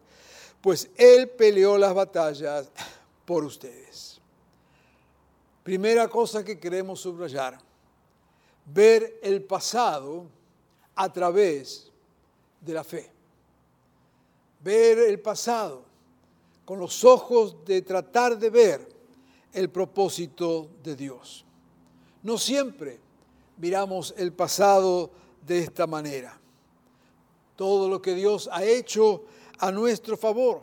pues 0.64 0.88
Él 0.96 1.28
peleó 1.28 1.76
las 1.76 1.92
batallas 1.92 2.70
por 3.26 3.44
ustedes. 3.44 4.18
Primera 5.62 6.08
cosa 6.08 6.42
que 6.42 6.58
queremos 6.58 7.00
subrayar, 7.00 7.58
ver 8.64 9.20
el 9.22 9.42
pasado 9.42 10.24
a 10.94 11.12
través 11.12 11.92
de 12.62 12.72
la 12.72 12.82
fe. 12.82 13.12
Ver 14.60 15.00
el 15.00 15.20
pasado 15.20 15.82
con 16.64 16.78
los 16.78 17.04
ojos 17.04 17.62
de 17.66 17.82
tratar 17.82 18.38
de 18.38 18.48
ver 18.48 18.88
el 19.52 19.68
propósito 19.68 20.70
de 20.82 20.96
Dios. 20.96 21.44
No 22.22 22.38
siempre 22.38 22.98
miramos 23.58 24.14
el 24.16 24.32
pasado 24.32 25.10
de 25.46 25.58
esta 25.58 25.86
manera. 25.86 26.40
Todo 27.54 27.86
lo 27.86 28.00
que 28.00 28.14
Dios 28.14 28.48
ha 28.50 28.64
hecho 28.64 29.24
a 29.58 29.70
nuestro 29.70 30.16
favor, 30.16 30.62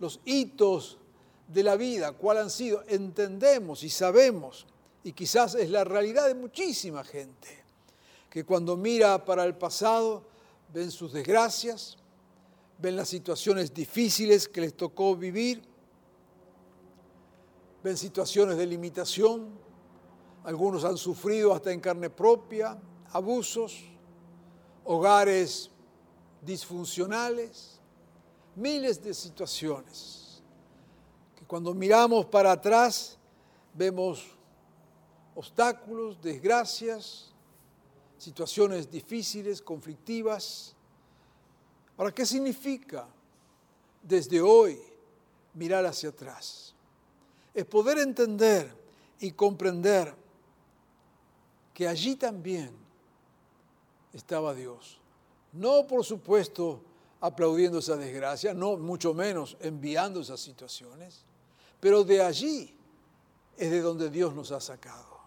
los 0.00 0.20
hitos 0.24 0.98
de 1.46 1.62
la 1.62 1.76
vida, 1.76 2.12
cuál 2.12 2.38
han 2.38 2.50
sido, 2.50 2.82
entendemos 2.88 3.82
y 3.82 3.90
sabemos, 3.90 4.66
y 5.02 5.12
quizás 5.12 5.54
es 5.54 5.70
la 5.70 5.84
realidad 5.84 6.26
de 6.26 6.34
muchísima 6.34 7.04
gente, 7.04 7.48
que 8.28 8.44
cuando 8.44 8.76
mira 8.76 9.24
para 9.24 9.44
el 9.44 9.54
pasado 9.54 10.22
ven 10.72 10.90
sus 10.90 11.12
desgracias, 11.12 11.96
ven 12.78 12.96
las 12.96 13.08
situaciones 13.08 13.72
difíciles 13.72 14.48
que 14.48 14.60
les 14.60 14.74
tocó 14.74 15.16
vivir, 15.16 15.62
ven 17.82 17.96
situaciones 17.96 18.56
de 18.56 18.66
limitación, 18.66 19.48
algunos 20.44 20.84
han 20.84 20.96
sufrido 20.96 21.52
hasta 21.52 21.72
en 21.72 21.80
carne 21.80 22.10
propia 22.10 22.78
abusos, 23.12 23.84
hogares 24.84 25.70
disfuncionales, 26.42 27.80
miles 28.54 29.02
de 29.02 29.14
situaciones 29.14 30.42
que 31.36 31.44
cuando 31.44 31.74
miramos 31.74 32.26
para 32.26 32.52
atrás 32.52 33.18
vemos 33.74 34.24
obstáculos, 35.34 36.20
desgracias, 36.20 37.32
situaciones 38.16 38.90
difíciles, 38.90 39.62
conflictivas. 39.62 40.74
Ahora, 41.96 42.12
¿qué 42.12 42.26
significa 42.26 43.06
desde 44.02 44.40
hoy 44.40 44.80
mirar 45.54 45.86
hacia 45.86 46.08
atrás? 46.08 46.74
es 47.58 47.64
poder 47.64 47.98
entender 47.98 48.72
y 49.18 49.32
comprender 49.32 50.14
que 51.74 51.88
allí 51.88 52.14
también 52.14 52.70
estaba 54.12 54.54
Dios. 54.54 54.97
No, 55.52 55.86
por 55.86 56.04
supuesto, 56.04 56.82
aplaudiendo 57.20 57.78
esa 57.78 57.96
desgracia, 57.96 58.54
no 58.54 58.76
mucho 58.76 59.14
menos 59.14 59.56
enviando 59.60 60.20
esas 60.20 60.40
situaciones, 60.40 61.24
pero 61.80 62.04
de 62.04 62.22
allí 62.22 62.74
es 63.56 63.70
de 63.70 63.80
donde 63.80 64.10
Dios 64.10 64.34
nos 64.34 64.52
ha 64.52 64.60
sacado. 64.60 65.18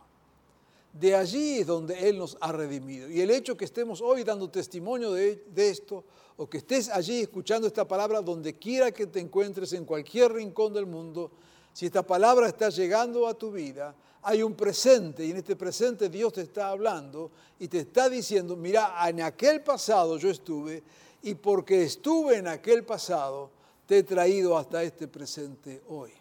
De 0.93 1.15
allí 1.15 1.59
es 1.59 1.67
donde 1.67 2.09
Él 2.09 2.17
nos 2.17 2.37
ha 2.41 2.51
redimido. 2.51 3.09
Y 3.09 3.21
el 3.21 3.31
hecho 3.31 3.55
que 3.55 3.65
estemos 3.65 4.01
hoy 4.01 4.23
dando 4.23 4.49
testimonio 4.49 5.11
de, 5.13 5.45
de, 5.53 5.69
esto, 5.69 6.03
o 6.37 6.49
que 6.49 6.57
estés 6.57 6.89
allí 6.89 7.21
escuchando 7.21 7.67
esta 7.67 7.87
palabra 7.87 8.21
donde 8.21 8.57
quiera 8.57 8.91
que 8.91 9.07
te 9.07 9.19
encuentres 9.19 9.73
en 9.73 9.85
cualquier 9.85 10.33
rincón 10.33 10.73
del 10.73 10.85
mundo, 10.85 11.31
si 11.73 11.85
esta 11.85 12.03
palabra 12.03 12.47
está 12.47 12.69
llegando 12.69 13.27
a 13.27 13.33
tu 13.33 13.51
vida, 13.51 13.95
hay 14.23 14.43
un 14.43 14.53
presente 14.53 15.25
y 15.25 15.31
en 15.31 15.37
este 15.37 15.55
presente 15.55 16.09
Dios 16.09 16.33
te 16.33 16.41
está 16.41 16.69
hablando 16.69 17.31
y 17.59 17.67
te 17.67 17.79
está 17.79 18.09
diciendo, 18.09 18.55
mira, 18.55 18.93
en 19.07 19.21
aquel 19.21 19.61
pasado 19.61 20.17
yo 20.17 20.29
estuve 20.29 20.83
y 21.23 21.35
porque 21.35 21.83
estuve 21.83 22.37
en 22.37 22.47
aquel 22.47 22.83
pasado, 22.83 23.49
te 23.85 23.99
he 23.99 24.03
traído 24.03 24.57
hasta 24.57 24.83
este 24.83 25.07
presente 25.07 25.83
hoy. 25.89 26.11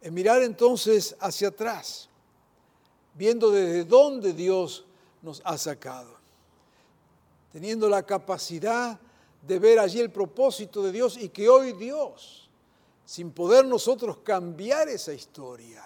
En 0.00 0.14
mirar 0.14 0.42
entonces 0.42 1.16
hacia 1.20 1.48
atrás, 1.48 2.08
viendo 3.14 3.50
desde 3.50 3.84
dónde 3.84 4.32
Dios 4.32 4.84
nos 5.22 5.42
ha 5.44 5.58
sacado, 5.58 6.16
teniendo 7.52 7.88
la 7.88 8.04
capacidad 8.04 8.98
de 9.42 9.58
ver 9.58 9.78
allí 9.78 10.00
el 10.00 10.10
propósito 10.10 10.82
de 10.82 10.92
Dios 10.92 11.16
y 11.16 11.28
que 11.28 11.48
hoy 11.48 11.72
Dios 11.72 12.48
sin 13.04 13.30
poder 13.30 13.64
nosotros 13.64 14.18
cambiar 14.18 14.88
esa 14.88 15.14
historia. 15.14 15.82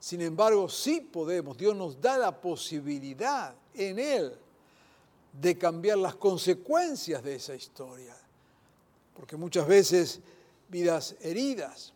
Sin 0.00 0.20
embargo, 0.20 0.68
sí 0.68 1.00
podemos, 1.00 1.56
Dios 1.56 1.74
nos 1.74 2.00
da 2.00 2.16
la 2.18 2.40
posibilidad 2.40 3.54
en 3.74 3.98
Él 3.98 4.38
de 5.32 5.58
cambiar 5.58 5.98
las 5.98 6.14
consecuencias 6.14 7.22
de 7.22 7.34
esa 7.34 7.54
historia. 7.54 8.16
Porque 9.14 9.36
muchas 9.36 9.66
veces 9.66 10.20
vidas 10.68 11.16
heridas, 11.20 11.92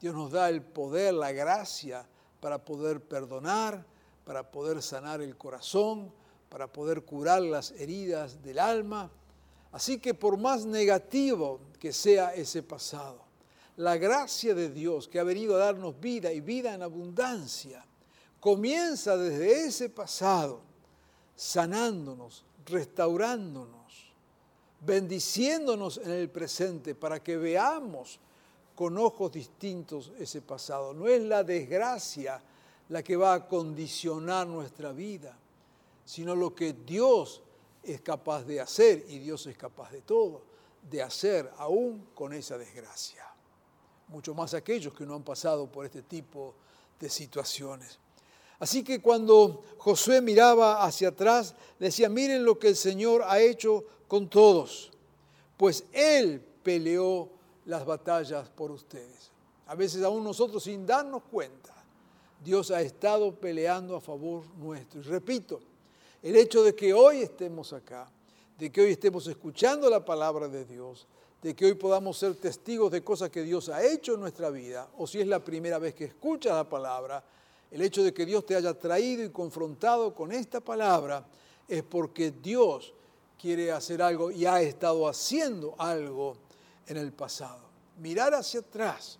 Dios 0.00 0.14
nos 0.14 0.30
da 0.30 0.48
el 0.48 0.62
poder, 0.62 1.14
la 1.14 1.32
gracia 1.32 2.06
para 2.40 2.64
poder 2.64 3.02
perdonar, 3.02 3.84
para 4.24 4.50
poder 4.50 4.80
sanar 4.82 5.20
el 5.20 5.36
corazón, 5.36 6.12
para 6.48 6.72
poder 6.72 7.02
curar 7.04 7.42
las 7.42 7.72
heridas 7.72 8.42
del 8.42 8.58
alma. 8.58 9.10
Así 9.72 9.98
que 9.98 10.14
por 10.14 10.36
más 10.36 10.64
negativo 10.64 11.60
que 11.78 11.92
sea 11.92 12.34
ese 12.34 12.62
pasado, 12.62 13.29
la 13.80 13.96
gracia 13.96 14.54
de 14.54 14.68
Dios 14.68 15.08
que 15.08 15.18
ha 15.18 15.24
venido 15.24 15.54
a 15.54 15.58
darnos 15.58 15.98
vida 15.98 16.30
y 16.30 16.42
vida 16.42 16.74
en 16.74 16.82
abundancia, 16.82 17.82
comienza 18.38 19.16
desde 19.16 19.64
ese 19.64 19.88
pasado, 19.88 20.60
sanándonos, 21.34 22.44
restaurándonos, 22.66 24.12
bendiciéndonos 24.80 25.96
en 25.96 26.10
el 26.10 26.28
presente 26.28 26.94
para 26.94 27.22
que 27.22 27.38
veamos 27.38 28.20
con 28.74 28.98
ojos 28.98 29.32
distintos 29.32 30.12
ese 30.18 30.42
pasado. 30.42 30.92
No 30.92 31.08
es 31.08 31.22
la 31.22 31.42
desgracia 31.42 32.38
la 32.90 33.02
que 33.02 33.16
va 33.16 33.32
a 33.32 33.48
condicionar 33.48 34.46
nuestra 34.46 34.92
vida, 34.92 35.34
sino 36.04 36.36
lo 36.36 36.54
que 36.54 36.74
Dios 36.74 37.40
es 37.82 38.02
capaz 38.02 38.44
de 38.44 38.60
hacer, 38.60 39.06
y 39.08 39.20
Dios 39.20 39.46
es 39.46 39.56
capaz 39.56 39.90
de 39.90 40.02
todo, 40.02 40.42
de 40.82 41.02
hacer 41.02 41.50
aún 41.56 42.08
con 42.14 42.34
esa 42.34 42.58
desgracia 42.58 43.29
mucho 44.10 44.34
más 44.34 44.54
aquellos 44.54 44.92
que 44.92 45.06
no 45.06 45.14
han 45.14 45.22
pasado 45.22 45.66
por 45.66 45.86
este 45.86 46.02
tipo 46.02 46.54
de 46.98 47.08
situaciones. 47.08 47.98
Así 48.58 48.84
que 48.84 49.00
cuando 49.00 49.64
Josué 49.78 50.20
miraba 50.20 50.84
hacia 50.84 51.08
atrás, 51.08 51.54
decía, 51.78 52.08
miren 52.10 52.44
lo 52.44 52.58
que 52.58 52.68
el 52.68 52.76
Señor 52.76 53.22
ha 53.26 53.40
hecho 53.40 53.84
con 54.06 54.28
todos, 54.28 54.90
pues 55.56 55.84
Él 55.92 56.44
peleó 56.62 57.30
las 57.64 57.86
batallas 57.86 58.48
por 58.50 58.70
ustedes. 58.70 59.30
A 59.66 59.74
veces 59.74 60.02
aún 60.02 60.24
nosotros 60.24 60.64
sin 60.64 60.84
darnos 60.84 61.22
cuenta, 61.30 61.72
Dios 62.44 62.70
ha 62.70 62.82
estado 62.82 63.34
peleando 63.34 63.96
a 63.96 64.00
favor 64.00 64.44
nuestro. 64.56 65.00
Y 65.00 65.04
repito, 65.04 65.60
el 66.22 66.36
hecho 66.36 66.62
de 66.62 66.74
que 66.74 66.92
hoy 66.92 67.22
estemos 67.22 67.72
acá, 67.72 68.10
de 68.58 68.70
que 68.70 68.82
hoy 68.82 68.92
estemos 68.92 69.26
escuchando 69.26 69.88
la 69.88 70.04
palabra 70.04 70.48
de 70.48 70.64
Dios, 70.64 71.06
de 71.42 71.56
que 71.56 71.64
hoy 71.64 71.74
podamos 71.74 72.18
ser 72.18 72.34
testigos 72.34 72.92
de 72.92 73.02
cosas 73.02 73.30
que 73.30 73.42
Dios 73.42 73.68
ha 73.70 73.82
hecho 73.82 74.14
en 74.14 74.20
nuestra 74.20 74.50
vida, 74.50 74.88
o 74.98 75.06
si 75.06 75.20
es 75.20 75.26
la 75.26 75.42
primera 75.42 75.78
vez 75.78 75.94
que 75.94 76.04
escuchas 76.04 76.54
la 76.54 76.68
palabra, 76.68 77.24
el 77.70 77.80
hecho 77.82 78.02
de 78.02 78.12
que 78.12 78.26
Dios 78.26 78.44
te 78.44 78.56
haya 78.56 78.74
traído 78.78 79.24
y 79.24 79.30
confrontado 79.30 80.14
con 80.14 80.32
esta 80.32 80.60
palabra 80.60 81.24
es 81.66 81.82
porque 81.82 82.32
Dios 82.32 82.92
quiere 83.40 83.72
hacer 83.72 84.02
algo 84.02 84.30
y 84.30 84.44
ha 84.44 84.60
estado 84.60 85.08
haciendo 85.08 85.74
algo 85.78 86.36
en 86.86 86.96
el 86.96 87.12
pasado. 87.12 87.60
Mirar 87.98 88.34
hacia 88.34 88.60
atrás 88.60 89.18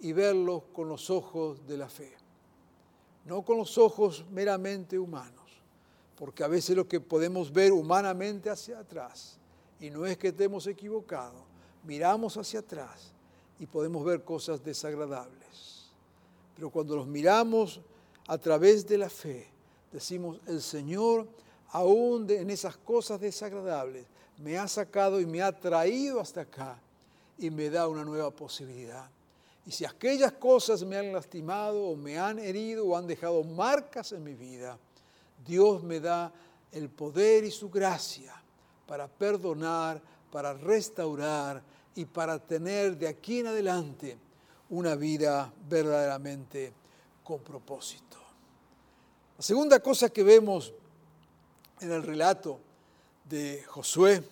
y 0.00 0.12
verlo 0.12 0.64
con 0.72 0.88
los 0.88 1.08
ojos 1.10 1.66
de 1.66 1.78
la 1.78 1.88
fe, 1.88 2.12
no 3.24 3.42
con 3.42 3.56
los 3.56 3.78
ojos 3.78 4.24
meramente 4.30 4.98
humanos, 4.98 5.50
porque 6.16 6.42
a 6.44 6.48
veces 6.48 6.76
lo 6.76 6.88
que 6.88 7.00
podemos 7.00 7.52
ver 7.52 7.72
humanamente 7.72 8.50
hacia 8.50 8.80
atrás, 8.80 9.39
y 9.80 9.90
no 9.90 10.06
es 10.06 10.18
que 10.18 10.28
estemos 10.28 10.66
equivocados, 10.66 11.42
miramos 11.84 12.36
hacia 12.36 12.60
atrás 12.60 13.12
y 13.58 13.66
podemos 13.66 14.04
ver 14.04 14.22
cosas 14.22 14.62
desagradables. 14.62 15.90
Pero 16.54 16.70
cuando 16.70 16.96
los 16.96 17.06
miramos 17.06 17.80
a 18.26 18.38
través 18.38 18.86
de 18.86 18.98
la 18.98 19.08
fe, 19.08 19.48
decimos, 19.90 20.38
el 20.46 20.60
Señor 20.60 21.26
aún 21.72 22.28
en 22.30 22.50
esas 22.50 22.76
cosas 22.76 23.20
desagradables, 23.20 24.06
me 24.38 24.58
ha 24.58 24.66
sacado 24.66 25.20
y 25.20 25.26
me 25.26 25.42
ha 25.42 25.52
traído 25.52 26.20
hasta 26.20 26.42
acá 26.42 26.78
y 27.38 27.50
me 27.50 27.70
da 27.70 27.88
una 27.88 28.04
nueva 28.04 28.30
posibilidad. 28.30 29.08
Y 29.66 29.70
si 29.70 29.84
aquellas 29.84 30.32
cosas 30.32 30.82
me 30.82 30.96
han 30.96 31.12
lastimado 31.12 31.84
o 31.84 31.96
me 31.96 32.18
han 32.18 32.38
herido 32.38 32.86
o 32.86 32.96
han 32.96 33.06
dejado 33.06 33.44
marcas 33.44 34.12
en 34.12 34.24
mi 34.24 34.34
vida, 34.34 34.78
Dios 35.46 35.82
me 35.82 36.00
da 36.00 36.32
el 36.72 36.88
poder 36.88 37.44
y 37.44 37.50
su 37.50 37.70
gracia 37.70 38.39
para 38.90 39.06
perdonar, 39.06 40.02
para 40.32 40.52
restaurar 40.52 41.62
y 41.94 42.04
para 42.06 42.40
tener 42.40 42.96
de 42.98 43.06
aquí 43.06 43.38
en 43.38 43.46
adelante 43.46 44.18
una 44.70 44.96
vida 44.96 45.52
verdaderamente 45.68 46.72
con 47.22 47.38
propósito. 47.38 48.16
La 49.38 49.44
segunda 49.44 49.78
cosa 49.78 50.10
que 50.10 50.24
vemos 50.24 50.72
en 51.80 51.92
el 51.92 52.02
relato 52.02 52.58
de 53.26 53.62
Josué 53.68 54.24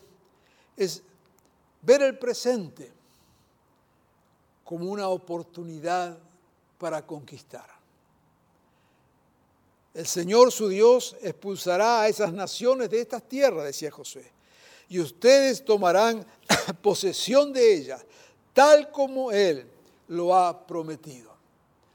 es 0.77 1.05
ver 1.81 2.03
el 2.03 2.19
presente 2.19 2.91
como 4.65 4.91
una 4.91 5.09
oportunidad 5.09 6.19
para 6.79 7.07
conquistar. 7.07 7.71
El 9.95 10.07
Señor 10.09 10.51
su 10.51 10.67
Dios 10.67 11.15
expulsará 11.23 12.01
a 12.01 12.09
esas 12.09 12.33
naciones 12.33 12.91
de 12.91 13.01
estas 13.03 13.23
tierras, 13.23 13.65
decía 13.65 13.93
Josué, 13.93 14.33
y 14.89 15.01
ustedes 15.01 15.65
tomarán 15.65 16.27
posesión 16.83 17.53
de 17.53 17.75
ellas, 17.75 18.05
tal 18.53 18.91
como 18.91 19.31
Él 19.31 19.67
lo 20.09 20.35
ha 20.35 20.67
prometido. 20.67 21.29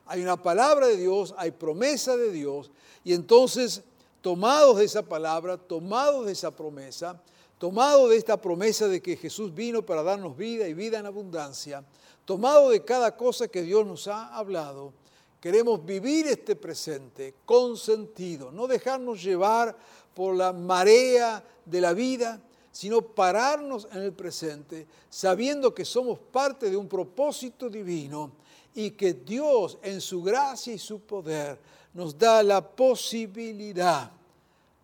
Hay 0.05 0.21
una 0.21 0.41
palabra 0.41 0.88
de 0.88 0.97
Dios, 0.97 1.33
hay 1.38 1.51
promesa 1.51 2.15
de 2.17 2.31
Dios, 2.31 2.71
y 3.03 3.13
entonces 3.13 3.81
tomados 4.21 4.77
de 4.77 4.85
esa 4.85 5.03
palabra, 5.03 5.57
tomados 5.57 6.25
de 6.25 6.33
esa 6.33 6.51
promesa, 6.51 7.21
tomados 7.57 8.09
de 8.09 8.17
esta 8.17 8.38
promesa 8.38 8.88
de 8.88 9.01
que 9.01 9.17
Jesús 9.17 9.53
vino 9.53 9.85
para 9.85 10.03
darnos 10.03 10.38
vida 10.38 10.67
y 10.67 10.73
vida 10.73 11.00
en 11.00 11.05
abundancia, 11.05 11.83
tomado 12.25 12.69
de 12.69 12.83
cada 12.83 13.15
cosa 13.15 13.47
que 13.47 13.62
Dios 13.62 13.85
nos 13.85 14.07
ha 14.07 14.35
hablado, 14.35 14.93
queremos 15.41 15.85
vivir 15.85 16.27
este 16.27 16.55
presente 16.55 17.35
con 17.45 17.75
sentido, 17.75 18.51
no 18.51 18.67
dejarnos 18.67 19.21
llevar 19.21 19.75
por 20.13 20.35
la 20.35 20.53
marea 20.53 21.43
de 21.65 21.81
la 21.81 21.93
vida, 21.93 22.41
sino 22.74 23.01
pararnos 23.03 23.88
en 23.92 24.01
el 24.01 24.13
presente, 24.13 24.88
sabiendo 25.08 25.75
que 25.75 25.86
somos 25.86 26.18
parte 26.18 26.72
de 26.72 26.75
un 26.75 26.88
propósito 26.89 27.70
divino 27.70 28.32
y 28.74 28.92
que 28.92 29.14
Dios 29.14 29.77
en 29.83 30.01
su 30.01 30.24
gracia 30.24 30.74
y 30.74 30.79
su 30.79 31.00
poder 31.01 31.59
nos 31.94 32.18
da 32.18 32.42
la 32.42 32.68
posibilidad 32.68 34.12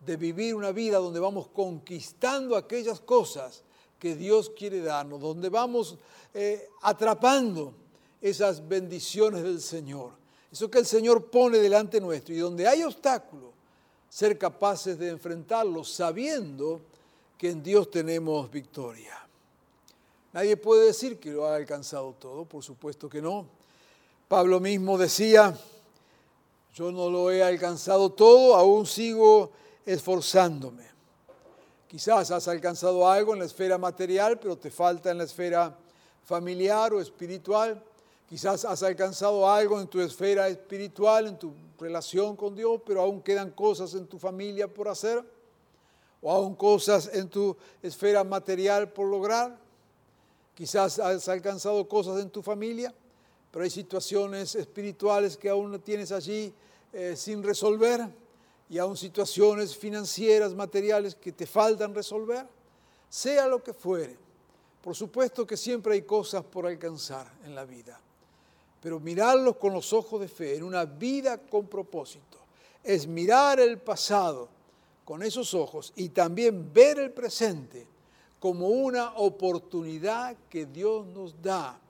de 0.06 0.16
vivir 0.16 0.54
una 0.54 0.70
vida 0.70 0.98
donde 0.98 1.18
vamos 1.18 1.48
conquistando 1.48 2.56
aquellas 2.56 3.00
cosas 3.00 3.64
que 3.98 4.14
Dios 4.14 4.50
quiere 4.56 4.80
darnos, 4.80 5.20
donde 5.20 5.48
vamos 5.48 5.98
eh, 6.32 6.68
atrapando 6.82 7.74
esas 8.20 8.66
bendiciones 8.66 9.42
del 9.42 9.60
Señor, 9.60 10.12
eso 10.52 10.70
que 10.70 10.78
el 10.78 10.86
Señor 10.86 11.28
pone 11.28 11.58
delante 11.58 12.00
nuestro 12.00 12.32
y 12.32 12.38
donde 12.38 12.68
hay 12.68 12.84
obstáculos, 12.84 13.50
ser 14.08 14.38
capaces 14.38 14.96
de 14.96 15.08
enfrentarlos 15.08 15.90
sabiendo 15.90 16.82
que 17.40 17.48
en 17.48 17.62
Dios 17.62 17.90
tenemos 17.90 18.50
victoria. 18.50 19.18
Nadie 20.34 20.58
puede 20.58 20.88
decir 20.88 21.18
que 21.18 21.30
lo 21.30 21.46
ha 21.46 21.56
alcanzado 21.56 22.12
todo, 22.12 22.44
por 22.44 22.62
supuesto 22.62 23.08
que 23.08 23.22
no. 23.22 23.46
Pablo 24.28 24.60
mismo 24.60 24.98
decía, 24.98 25.58
yo 26.74 26.92
no 26.92 27.08
lo 27.08 27.30
he 27.30 27.42
alcanzado 27.42 28.10
todo, 28.12 28.54
aún 28.54 28.84
sigo 28.84 29.52
esforzándome. 29.86 30.84
Quizás 31.88 32.30
has 32.30 32.46
alcanzado 32.46 33.08
algo 33.08 33.32
en 33.32 33.38
la 33.38 33.46
esfera 33.46 33.78
material, 33.78 34.38
pero 34.38 34.58
te 34.58 34.70
falta 34.70 35.10
en 35.10 35.16
la 35.16 35.24
esfera 35.24 35.74
familiar 36.22 36.92
o 36.92 37.00
espiritual. 37.00 37.82
Quizás 38.28 38.66
has 38.66 38.82
alcanzado 38.82 39.50
algo 39.50 39.80
en 39.80 39.88
tu 39.88 39.98
esfera 40.02 40.46
espiritual, 40.46 41.28
en 41.28 41.38
tu 41.38 41.54
relación 41.78 42.36
con 42.36 42.54
Dios, 42.54 42.82
pero 42.84 43.00
aún 43.00 43.22
quedan 43.22 43.52
cosas 43.52 43.94
en 43.94 44.06
tu 44.06 44.18
familia 44.18 44.68
por 44.68 44.88
hacer. 44.88 45.39
O 46.22 46.30
aún 46.30 46.54
cosas 46.54 47.10
en 47.12 47.28
tu 47.28 47.56
esfera 47.82 48.24
material 48.24 48.92
por 48.92 49.08
lograr. 49.08 49.58
Quizás 50.54 50.98
has 50.98 51.28
alcanzado 51.28 51.88
cosas 51.88 52.20
en 52.20 52.30
tu 52.30 52.42
familia, 52.42 52.92
pero 53.50 53.64
hay 53.64 53.70
situaciones 53.70 54.54
espirituales 54.54 55.36
que 55.36 55.48
aún 55.48 55.80
tienes 55.80 56.12
allí 56.12 56.52
eh, 56.92 57.14
sin 57.16 57.42
resolver 57.42 58.08
y 58.68 58.78
aún 58.78 58.96
situaciones 58.96 59.76
financieras, 59.76 60.54
materiales 60.54 61.14
que 61.14 61.32
te 61.32 61.46
faltan 61.46 61.94
resolver, 61.94 62.46
sea 63.08 63.48
lo 63.48 63.62
que 63.62 63.74
fuere. 63.74 64.16
Por 64.80 64.94
supuesto 64.94 65.46
que 65.46 65.56
siempre 65.56 65.94
hay 65.94 66.02
cosas 66.02 66.44
por 66.44 66.66
alcanzar 66.66 67.30
en 67.44 67.54
la 67.54 67.64
vida, 67.64 68.00
pero 68.80 69.00
mirarlos 69.00 69.56
con 69.56 69.72
los 69.72 69.92
ojos 69.92 70.20
de 70.20 70.28
fe, 70.28 70.56
en 70.56 70.62
una 70.62 70.84
vida 70.84 71.38
con 71.38 71.66
propósito, 71.66 72.38
es 72.82 73.06
mirar 73.06 73.60
el 73.60 73.78
pasado 73.78 74.48
con 75.10 75.24
esos 75.24 75.54
ojos 75.54 75.92
y 75.96 76.10
también 76.10 76.72
ver 76.72 77.00
el 77.00 77.10
presente 77.10 77.84
como 78.38 78.68
una 78.68 79.16
oportunidad 79.16 80.36
que 80.48 80.66
Dios 80.66 81.04
nos 81.04 81.42
da 81.42 81.80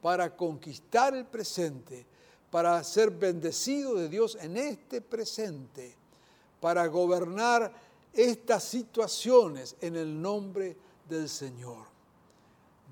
para 0.00 0.34
conquistar 0.34 1.14
el 1.14 1.26
presente, 1.26 2.06
para 2.50 2.82
ser 2.82 3.10
bendecido 3.10 3.94
de 3.96 4.08
Dios 4.08 4.38
en 4.40 4.56
este 4.56 5.02
presente, 5.02 5.94
para 6.62 6.86
gobernar 6.86 7.70
estas 8.10 8.64
situaciones 8.64 9.76
en 9.82 9.94
el 9.94 10.22
nombre 10.22 10.74
del 11.10 11.28
Señor. 11.28 11.84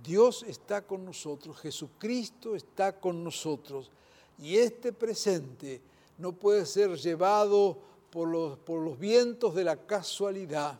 Dios 0.04 0.44
está 0.46 0.82
con 0.82 1.06
nosotros, 1.06 1.56
Jesucristo 1.58 2.54
está 2.54 3.00
con 3.00 3.24
nosotros 3.24 3.90
y 4.38 4.58
este 4.58 4.92
presente 4.92 5.80
no 6.18 6.32
puede 6.32 6.66
ser 6.66 6.98
llevado 6.98 7.88
por 8.10 8.28
los, 8.28 8.98
vientos 8.98 9.54
de 9.54 9.64
la 9.64 9.76
casualidad, 9.76 10.78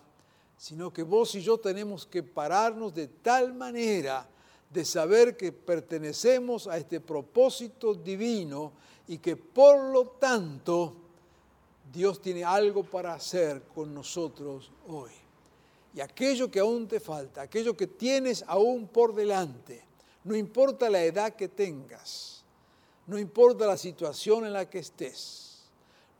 sino 0.56 0.92
que 0.92 1.02
vos 1.02 1.34
y 1.34 1.40
yo 1.40 1.58
tenemos 1.58 2.06
que 2.06 2.22
pararnos 2.22 2.94
de 2.94 3.08
tal 3.08 3.54
manera 3.54 4.28
de 4.68 4.84
saber 4.84 5.36
que 5.36 5.52
pertenecemos 5.52 6.66
a 6.66 6.76
este 6.76 7.00
propósito 7.00 7.94
divino 7.94 8.72
y 9.08 9.18
que 9.18 9.36
por 9.36 9.92
lo 9.92 10.06
tanto 10.06 10.94
Dios 11.92 12.20
tiene 12.20 12.44
algo 12.44 12.84
para 12.84 13.14
hacer 13.14 13.62
con 13.74 13.92
nosotros 13.94 14.70
hoy. 14.86 15.10
Y 15.92 16.00
aquello 16.00 16.48
que 16.50 16.60
aún 16.60 16.86
te 16.86 17.00
falta, 17.00 17.42
aquello 17.42 17.76
que 17.76 17.88
tienes 17.88 18.44
aún 18.46 18.86
por 18.86 19.12
delante, 19.14 19.82
no 20.22 20.36
importa 20.36 20.88
la 20.88 21.02
edad 21.02 21.34
que 21.34 21.48
tengas, 21.48 22.44
no 23.06 23.18
importa 23.18 23.66
la 23.66 23.76
situación 23.76 24.46
en 24.46 24.52
la 24.52 24.70
que 24.70 24.78
estés, 24.78 25.49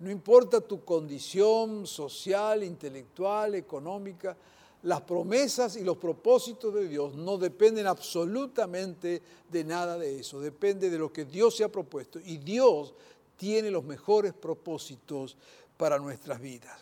no 0.00 0.10
importa 0.10 0.60
tu 0.60 0.82
condición 0.82 1.86
social, 1.86 2.64
intelectual, 2.64 3.54
económica, 3.54 4.36
las 4.82 5.02
promesas 5.02 5.76
y 5.76 5.84
los 5.84 5.98
propósitos 5.98 6.72
de 6.72 6.88
Dios 6.88 7.14
no 7.14 7.36
dependen 7.36 7.86
absolutamente 7.86 9.20
de 9.50 9.64
nada 9.64 9.98
de 9.98 10.20
eso, 10.20 10.40
depende 10.40 10.88
de 10.88 10.98
lo 10.98 11.12
que 11.12 11.26
Dios 11.26 11.54
se 11.54 11.64
ha 11.64 11.68
propuesto. 11.68 12.18
Y 12.18 12.38
Dios 12.38 12.94
tiene 13.36 13.70
los 13.70 13.84
mejores 13.84 14.32
propósitos 14.32 15.36
para 15.76 15.98
nuestras 15.98 16.40
vidas. 16.40 16.80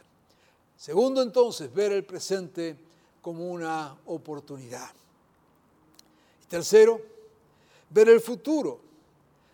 Segundo, 0.76 1.20
entonces, 1.20 1.74
ver 1.74 1.90
el 1.90 2.04
presente 2.04 2.76
como 3.20 3.50
una 3.50 3.96
oportunidad. 4.07 4.90
Y 6.44 6.46
tercero, 6.46 7.00
ver 7.90 8.09
el 8.09 8.20
futuro 8.20 8.81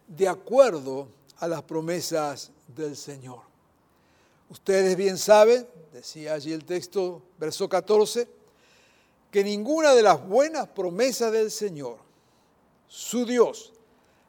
de 0.07 0.29
acuerdo 0.29 1.09
a 1.39 1.49
las 1.49 1.63
promesas 1.63 2.51
del 2.69 2.95
Señor. 2.95 3.54
Ustedes 4.55 4.97
bien 4.97 5.19
saben, 5.19 5.67
decía 5.93 6.35
allí 6.35 6.53
el 6.53 6.65
texto, 6.65 7.21
verso 7.39 7.69
14, 7.69 8.29
que 9.33 9.43
ninguna 9.43 9.97
de 9.97 10.03
las 10.03 10.25
buenas 10.25 10.69
promesas 10.69 11.33
del 11.33 11.51
Señor, 11.51 11.99
su 12.87 13.27
Dios, 13.27 13.73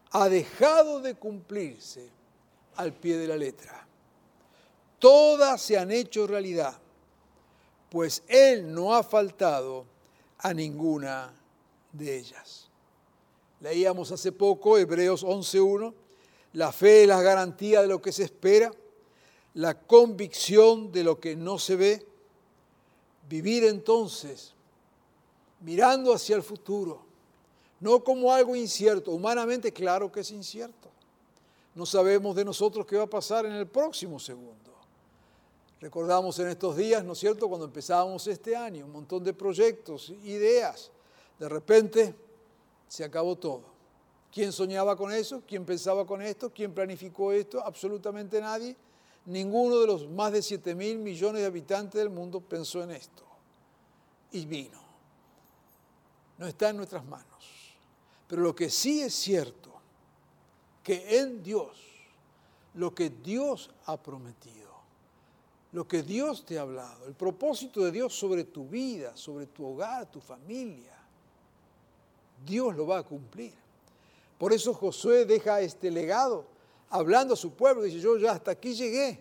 ha 0.09 0.27
dejado 0.27 0.99
de 0.99 1.13
cumplirse 1.13 2.09
al 2.75 2.91
pie 2.91 3.17
de 3.17 3.27
la 3.27 3.37
letra. 3.37 3.87
Todas 4.97 5.61
se 5.61 5.77
han 5.77 5.91
hecho 5.91 6.25
realidad, 6.25 6.75
pues 7.91 8.23
Él 8.27 8.73
no 8.73 8.95
ha 8.95 9.03
faltado 9.03 9.85
a 10.39 10.55
ninguna 10.55 11.31
de 11.93 12.17
ellas. 12.17 12.67
Leíamos 13.59 14.11
hace 14.11 14.31
poco 14.31 14.79
Hebreos 14.79 15.23
11.1, 15.23 15.93
la 16.53 16.71
fe 16.71 17.03
es 17.03 17.07
la 17.07 17.21
garantía 17.21 17.83
de 17.83 17.87
lo 17.87 18.01
que 18.01 18.11
se 18.11 18.23
espera, 18.23 18.71
la 19.55 19.73
convicción 19.73 20.91
de 20.91 21.03
lo 21.03 21.19
que 21.19 21.35
no 21.35 21.57
se 21.57 21.75
ve. 21.75 22.07
Vivir 23.27 23.63
entonces 23.63 24.53
mirando 25.61 26.13
hacia 26.13 26.35
el 26.35 26.43
futuro, 26.43 27.01
no 27.79 28.03
como 28.03 28.31
algo 28.31 28.55
incierto, 28.55 29.11
humanamente 29.11 29.71
claro 29.71 30.11
que 30.11 30.19
es 30.19 30.29
incierto. 30.29 30.89
No 31.73 31.85
sabemos 31.85 32.35
de 32.35 32.45
nosotros 32.45 32.85
qué 32.85 32.97
va 32.97 33.03
a 33.03 33.09
pasar 33.09 33.45
en 33.45 33.53
el 33.53 33.65
próximo 33.67 34.19
segundo. 34.19 34.71
Recordamos 35.81 36.37
en 36.39 36.49
estos 36.49 36.77
días, 36.77 37.03
¿no 37.03 37.13
es 37.13 37.19
cierto?, 37.19 37.47
cuando 37.47 37.65
empezábamos 37.65 38.27
este 38.27 38.55
año, 38.55 38.85
un 38.85 38.91
montón 38.91 39.23
de 39.23 39.33
proyectos, 39.33 40.09
ideas. 40.23 40.91
De 41.39 41.49
repente 41.49 42.15
se 42.87 43.03
acabó 43.03 43.35
todo. 43.35 43.63
¿Quién 44.31 44.51
soñaba 44.51 44.95
con 44.95 45.11
eso? 45.11 45.41
¿Quién 45.47 45.65
pensaba 45.65 46.05
con 46.05 46.21
esto? 46.21 46.51
¿Quién 46.53 46.73
planificó 46.73 47.31
esto? 47.31 47.61
Absolutamente 47.63 48.39
nadie. 48.39 48.75
Ninguno 49.25 49.79
de 49.79 49.87
los 49.87 50.07
más 50.07 50.31
de 50.31 50.41
7 50.41 50.75
mil 50.75 50.99
millones 50.99 51.41
de 51.41 51.47
habitantes 51.47 51.99
del 51.99 52.09
mundo 52.09 52.39
pensó 52.39 52.83
en 52.83 52.91
esto. 52.91 53.23
Y 54.31 54.45
vino. 54.45 54.79
No 56.37 56.47
está 56.47 56.69
en 56.69 56.77
nuestras 56.77 57.05
manos. 57.05 57.25
Pero 58.27 58.41
lo 58.41 58.55
que 58.55 58.69
sí 58.69 59.01
es 59.01 59.13
cierto, 59.13 59.71
que 60.83 61.19
en 61.19 61.41
Dios, 61.41 61.77
lo 62.75 62.93
que 62.93 63.09
Dios 63.09 63.71
ha 63.85 63.97
prometido, 63.97 64.65
lo 65.71 65.87
que 65.87 66.03
Dios 66.03 66.45
te 66.45 66.57
ha 66.57 66.61
hablado, 66.61 67.07
el 67.07 67.13
propósito 67.15 67.81
de 67.81 67.91
Dios 67.91 68.13
sobre 68.17 68.43
tu 68.45 68.67
vida, 68.67 69.15
sobre 69.17 69.47
tu 69.47 69.65
hogar, 69.65 70.09
tu 70.11 70.21
familia, 70.21 70.93
Dios 72.45 72.75
lo 72.75 72.87
va 72.87 72.99
a 72.99 73.03
cumplir. 73.03 73.53
Por 74.37 74.53
eso 74.53 74.73
Josué 74.73 75.25
deja 75.25 75.61
este 75.61 75.89
legado 75.89 76.45
hablando 76.95 77.33
a 77.33 77.37
su 77.37 77.53
pueblo, 77.53 77.83
dice, 77.83 77.99
yo 77.99 78.17
ya 78.17 78.31
hasta 78.31 78.51
aquí 78.51 78.73
llegué, 78.73 79.19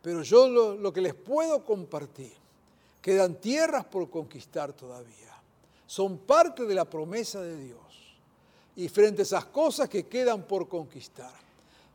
pero 0.00 0.22
yo 0.22 0.48
lo, 0.48 0.76
lo 0.76 0.92
que 0.92 1.00
les 1.00 1.14
puedo 1.14 1.64
compartir, 1.64 2.32
quedan 3.00 3.40
tierras 3.40 3.84
por 3.84 4.08
conquistar 4.10 4.72
todavía, 4.72 5.40
son 5.86 6.18
parte 6.18 6.64
de 6.64 6.74
la 6.74 6.84
promesa 6.84 7.40
de 7.40 7.56
Dios. 7.56 7.78
Y 8.74 8.88
frente 8.88 9.20
a 9.20 9.24
esas 9.24 9.44
cosas 9.46 9.88
que 9.88 10.06
quedan 10.06 10.44
por 10.44 10.66
conquistar, 10.68 11.34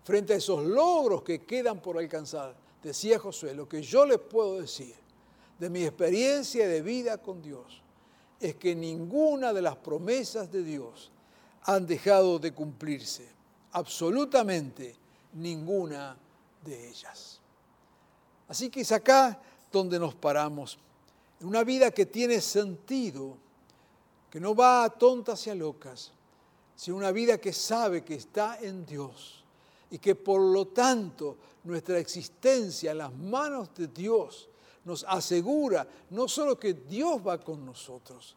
frente 0.03 0.33
a 0.33 0.37
esos 0.37 0.63
logros 0.63 1.23
que 1.23 1.43
quedan 1.43 1.81
por 1.81 1.97
alcanzar, 1.97 2.55
decía 2.83 3.17
Josué, 3.17 3.55
lo 3.55 3.67
que 3.67 3.81
yo 3.81 4.05
les 4.05 4.19
puedo 4.19 4.61
decir 4.61 4.95
de 5.57 5.69
mi 5.69 5.83
experiencia 5.83 6.67
de 6.67 6.81
vida 6.81 7.17
con 7.17 7.41
Dios 7.41 7.81
es 8.39 8.55
que 8.55 8.75
ninguna 8.75 9.53
de 9.53 9.61
las 9.61 9.75
promesas 9.75 10.51
de 10.51 10.63
Dios 10.63 11.11
han 11.63 11.87
dejado 11.87 12.39
de 12.39 12.53
cumplirse, 12.53 13.27
absolutamente 13.77 14.95
ninguna 15.33 16.17
de 16.63 16.89
ellas. 16.89 17.39
Así 18.47 18.69
que 18.69 18.81
es 18.81 18.91
acá 18.91 19.39
donde 19.71 19.99
nos 19.99 20.15
paramos, 20.15 20.79
en 21.39 21.47
una 21.47 21.63
vida 21.63 21.91
que 21.91 22.07
tiene 22.07 22.41
sentido, 22.41 23.37
que 24.31 24.39
no 24.39 24.55
va 24.55 24.83
a 24.83 24.89
tontas 24.89 25.45
y 25.47 25.51
a 25.51 25.55
locas, 25.55 26.11
sino 26.75 26.97
una 26.97 27.11
vida 27.11 27.37
que 27.37 27.53
sabe 27.53 28.03
que 28.03 28.15
está 28.15 28.59
en 28.59 28.85
Dios 28.85 29.43
y 29.91 29.99
que 29.99 30.15
por 30.15 30.41
lo 30.41 30.67
tanto 30.67 31.37
nuestra 31.63 31.99
existencia 31.99 32.91
en 32.91 32.97
las 32.99 33.13
manos 33.13 33.69
de 33.75 33.87
Dios 33.87 34.49
nos 34.85 35.03
asegura 35.07 35.87
no 36.09 36.27
solo 36.27 36.57
que 36.57 36.73
Dios 36.73 37.19
va 37.25 37.39
con 37.39 37.65
nosotros, 37.65 38.35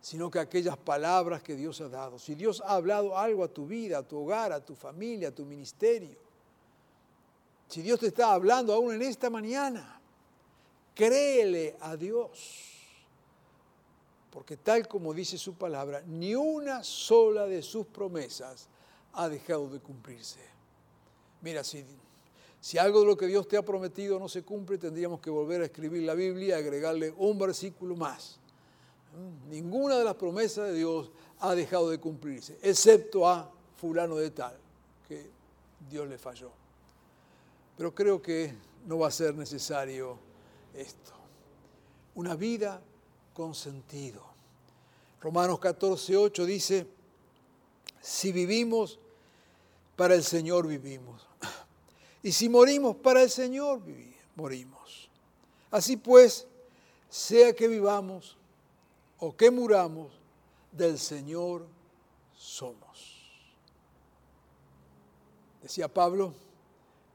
sino 0.00 0.30
que 0.30 0.38
aquellas 0.38 0.76
palabras 0.76 1.42
que 1.42 1.54
Dios 1.54 1.80
ha 1.80 1.88
dado. 1.88 2.18
Si 2.18 2.34
Dios 2.34 2.62
ha 2.64 2.74
hablado 2.74 3.16
algo 3.16 3.44
a 3.44 3.48
tu 3.48 3.66
vida, 3.66 3.98
a 3.98 4.02
tu 4.02 4.18
hogar, 4.18 4.52
a 4.52 4.64
tu 4.64 4.74
familia, 4.74 5.28
a 5.28 5.34
tu 5.34 5.44
ministerio, 5.44 6.18
si 7.68 7.82
Dios 7.82 8.00
te 8.00 8.08
está 8.08 8.32
hablando 8.32 8.72
aún 8.72 8.94
en 8.94 9.02
esta 9.02 9.30
mañana, 9.30 10.00
créele 10.94 11.76
a 11.80 11.96
Dios. 11.96 12.66
Porque 14.30 14.56
tal 14.56 14.88
como 14.88 15.12
dice 15.12 15.38
su 15.38 15.54
palabra, 15.54 16.02
ni 16.06 16.34
una 16.34 16.82
sola 16.82 17.46
de 17.46 17.62
sus 17.62 17.86
promesas 17.86 18.68
ha 19.12 19.28
dejado 19.28 19.68
de 19.68 19.80
cumplirse. 19.80 20.40
Mira, 21.42 21.62
si 21.64 21.84
si 22.60 22.76
algo 22.76 23.00
de 23.00 23.06
lo 23.06 23.16
que 23.16 23.26
Dios 23.26 23.48
te 23.48 23.56
ha 23.56 23.64
prometido 23.64 24.18
no 24.18 24.28
se 24.28 24.42
cumple, 24.42 24.76
tendríamos 24.76 25.20
que 25.20 25.30
volver 25.30 25.62
a 25.62 25.64
escribir 25.64 26.02
la 26.02 26.14
Biblia 26.14 26.48
y 26.48 26.60
agregarle 26.60 27.14
un 27.16 27.38
versículo 27.38 27.96
más. 27.96 28.38
Ninguna 29.48 29.98
de 29.98 30.04
las 30.04 30.14
promesas 30.14 30.68
de 30.68 30.74
Dios 30.74 31.10
ha 31.40 31.54
dejado 31.54 31.90
de 31.90 31.98
cumplirse, 31.98 32.58
excepto 32.62 33.28
a 33.28 33.50
fulano 33.76 34.16
de 34.16 34.30
tal, 34.30 34.56
que 35.08 35.28
Dios 35.88 36.08
le 36.08 36.18
falló. 36.18 36.50
Pero 37.76 37.94
creo 37.94 38.20
que 38.20 38.54
no 38.86 38.98
va 38.98 39.08
a 39.08 39.10
ser 39.10 39.34
necesario 39.34 40.18
esto. 40.74 41.12
Una 42.14 42.34
vida 42.34 42.80
con 43.34 43.54
sentido. 43.54 44.22
Romanos 45.20 45.58
14, 45.58 46.16
8 46.16 46.44
dice, 46.46 46.86
si 48.00 48.32
vivimos, 48.32 48.98
para 49.96 50.14
el 50.14 50.24
Señor 50.24 50.66
vivimos. 50.66 51.26
Y 52.22 52.32
si 52.32 52.50
morimos 52.50 52.96
para 52.96 53.22
el 53.22 53.30
Señor, 53.30 53.80
morimos. 54.36 55.08
Así 55.70 55.96
pues, 55.96 56.46
sea 57.08 57.54
que 57.54 57.66
vivamos 57.66 58.36
o 59.20 59.36
que 59.36 59.50
muramos, 59.50 60.12
del 60.72 60.98
Señor 60.98 61.66
somos. 62.36 63.20
Decía 65.62 65.88
Pablo, 65.88 66.32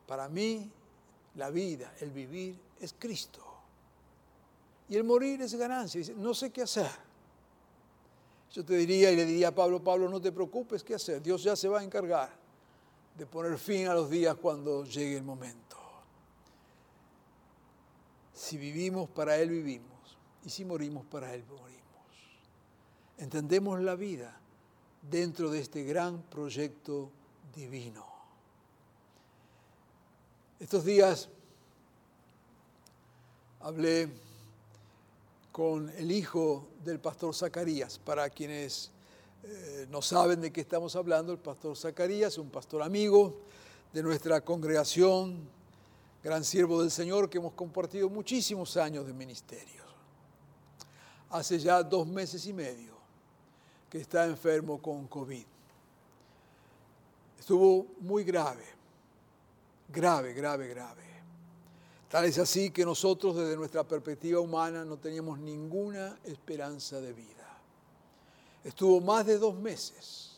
para 0.06 0.30
mí 0.30 0.70
la 1.36 1.50
vida, 1.50 1.94
el 2.00 2.12
vivir 2.12 2.60
es 2.80 2.94
Cristo. 2.98 3.42
Y 4.88 4.96
el 4.96 5.04
morir 5.04 5.42
es 5.42 5.56
ganancia. 5.56 6.00
Dice, 6.00 6.14
no 6.14 6.34
sé 6.34 6.52
qué 6.52 6.62
hacer. 6.62 6.92
Yo 8.52 8.64
te 8.64 8.76
diría 8.76 9.12
y 9.12 9.16
le 9.16 9.26
diría 9.26 9.50
a 9.50 9.56
Pablo, 9.56 9.84
Pablo, 9.84 10.08
no 10.08 10.22
te 10.22 10.32
preocupes, 10.32 10.84
¿qué 10.84 10.96
hacer? 10.96 11.22
Dios 11.22 11.44
ya 11.44 11.56
se 11.56 11.68
va 11.68 11.80
a 11.80 11.84
encargar 11.84 12.30
de 13.18 13.26
poner 13.26 13.58
fin 13.58 13.88
a 13.88 13.94
los 13.94 14.10
días 14.10 14.36
cuando 14.36 14.86
llegue 14.86 15.18
el 15.18 15.24
momento. 15.24 15.78
Si 18.34 18.58
vivimos, 18.58 19.10
para 19.10 19.38
Él 19.38 19.50
vivimos. 19.50 20.18
Y 20.44 20.50
si 20.50 20.64
morimos, 20.64 21.06
para 21.06 21.34
Él 21.34 21.44
morimos. 21.50 21.85
Entendemos 23.18 23.80
la 23.82 23.96
vida 23.96 24.38
dentro 25.10 25.50
de 25.50 25.60
este 25.60 25.84
gran 25.84 26.22
proyecto 26.24 27.10
divino. 27.56 28.06
Estos 30.60 30.84
días 30.84 31.30
hablé 33.62 34.10
con 35.52 35.90
el 35.92 36.12
hijo 36.12 36.68
del 36.84 37.00
pastor 37.00 37.34
Zacarías, 37.34 38.00
para 38.00 38.30
quienes 38.30 38.92
eh, 39.44 39.88
no 39.90 40.02
saben 40.02 40.42
de 40.42 40.52
qué 40.52 40.62
estamos 40.62 40.96
hablando, 40.98 41.32
el 41.32 41.40
pastor 41.40 41.78
Zacarías, 41.78 42.38
un 42.38 42.50
pastor 42.50 42.82
amigo 42.82 43.38
de 43.94 44.04
nuestra 44.04 44.42
congregación, 44.42 45.48
gran 46.22 46.44
siervo 46.44 46.82
del 46.82 46.92
Señor, 46.92 47.30
que 47.30 47.38
hemos 47.38 47.54
compartido 47.54 48.10
muchísimos 48.10 48.76
años 48.76 49.08
de 49.08 49.14
ministerio. 49.14 49.84
Hace 51.30 51.60
ya 51.60 51.82
dos 51.82 52.06
meses 52.06 52.46
y 52.48 52.54
medio 52.54 52.95
que 53.90 54.00
está 54.00 54.26
enfermo 54.26 54.82
con 54.82 55.08
COVID. 55.08 55.46
Estuvo 57.40 57.86
muy 58.00 58.24
grave, 58.24 58.66
grave, 59.90 60.34
grave, 60.34 60.68
grave. 60.68 61.04
Tal 62.10 62.26
es 62.26 62.38
así 62.40 62.72
que 62.72 62.86
nosotros 62.86 63.36
desde 63.36 63.58
nuestra 63.58 63.84
perspectiva 63.84 64.40
humana 64.40 64.86
no 64.86 64.98
teníamos 64.98 65.40
ninguna 65.40 66.18
esperanza 66.24 67.02
de 67.02 67.14
vida. 67.14 67.60
Estuvo 68.64 69.02
más 69.02 69.26
de 69.26 69.38
dos 69.38 69.56
meses 69.56 70.38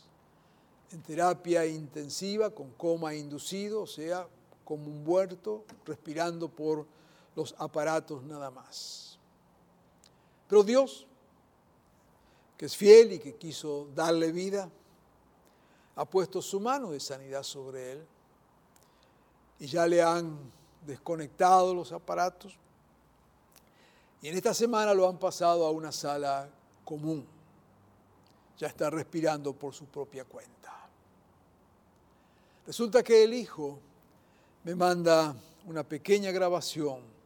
en 0.91 1.01
terapia 1.01 1.65
intensiva 1.65 2.49
con 2.49 2.71
coma 2.71 3.13
inducido, 3.13 3.81
o 3.81 3.87
sea, 3.87 4.27
como 4.63 4.87
un 4.87 5.03
muerto, 5.03 5.65
respirando 5.85 6.49
por 6.49 6.85
los 7.35 7.55
aparatos 7.57 8.23
nada 8.23 8.49
más. 8.49 9.17
Pero 10.47 10.63
Dios, 10.63 11.05
que 12.57 12.65
es 12.65 12.75
fiel 12.75 13.13
y 13.13 13.19
que 13.19 13.35
quiso 13.35 13.87
darle 13.93 14.31
vida, 14.31 14.69
ha 15.95 16.05
puesto 16.05 16.41
su 16.41 16.59
mano 16.59 16.91
de 16.91 16.99
sanidad 16.99 17.43
sobre 17.43 17.93
él 17.93 18.05
y 19.59 19.67
ya 19.67 19.87
le 19.87 20.01
han 20.01 20.37
desconectado 20.85 21.73
los 21.73 21.91
aparatos 21.91 22.57
Y 24.21 24.29
en 24.29 24.35
esta 24.35 24.53
semana 24.53 24.93
lo 24.93 25.07
han 25.07 25.17
pasado 25.17 25.65
a 25.65 25.71
una 25.71 25.91
sala 25.91 26.49
común. 26.83 27.25
Ya 28.57 28.67
está 28.67 28.89
respirando 28.89 29.53
por 29.53 29.73
su 29.73 29.85
propia 29.85 30.25
cuenta. 30.25 30.73
Resulta 32.65 33.03
que 33.03 33.23
el 33.23 33.33
hijo 33.35 33.79
me 34.63 34.73
manda 34.73 35.35
una 35.67 35.83
pequeña 35.83 36.31
grabación 36.31 37.16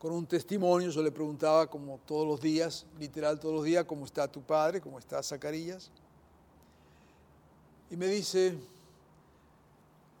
con 0.00 0.12
un 0.12 0.26
testimonio. 0.26 0.90
Yo 0.90 1.02
le 1.02 1.12
preguntaba 1.12 1.68
como 1.68 1.98
todos 2.06 2.26
los 2.26 2.40
días, 2.40 2.86
literal 2.98 3.38
todos 3.38 3.54
los 3.54 3.64
días, 3.64 3.84
cómo 3.84 4.06
está 4.06 4.26
tu 4.26 4.40
padre, 4.40 4.80
cómo 4.80 4.98
está 4.98 5.22
Zacarías. 5.22 5.90
Y 7.90 7.96
me 7.96 8.06
dice, 8.06 8.58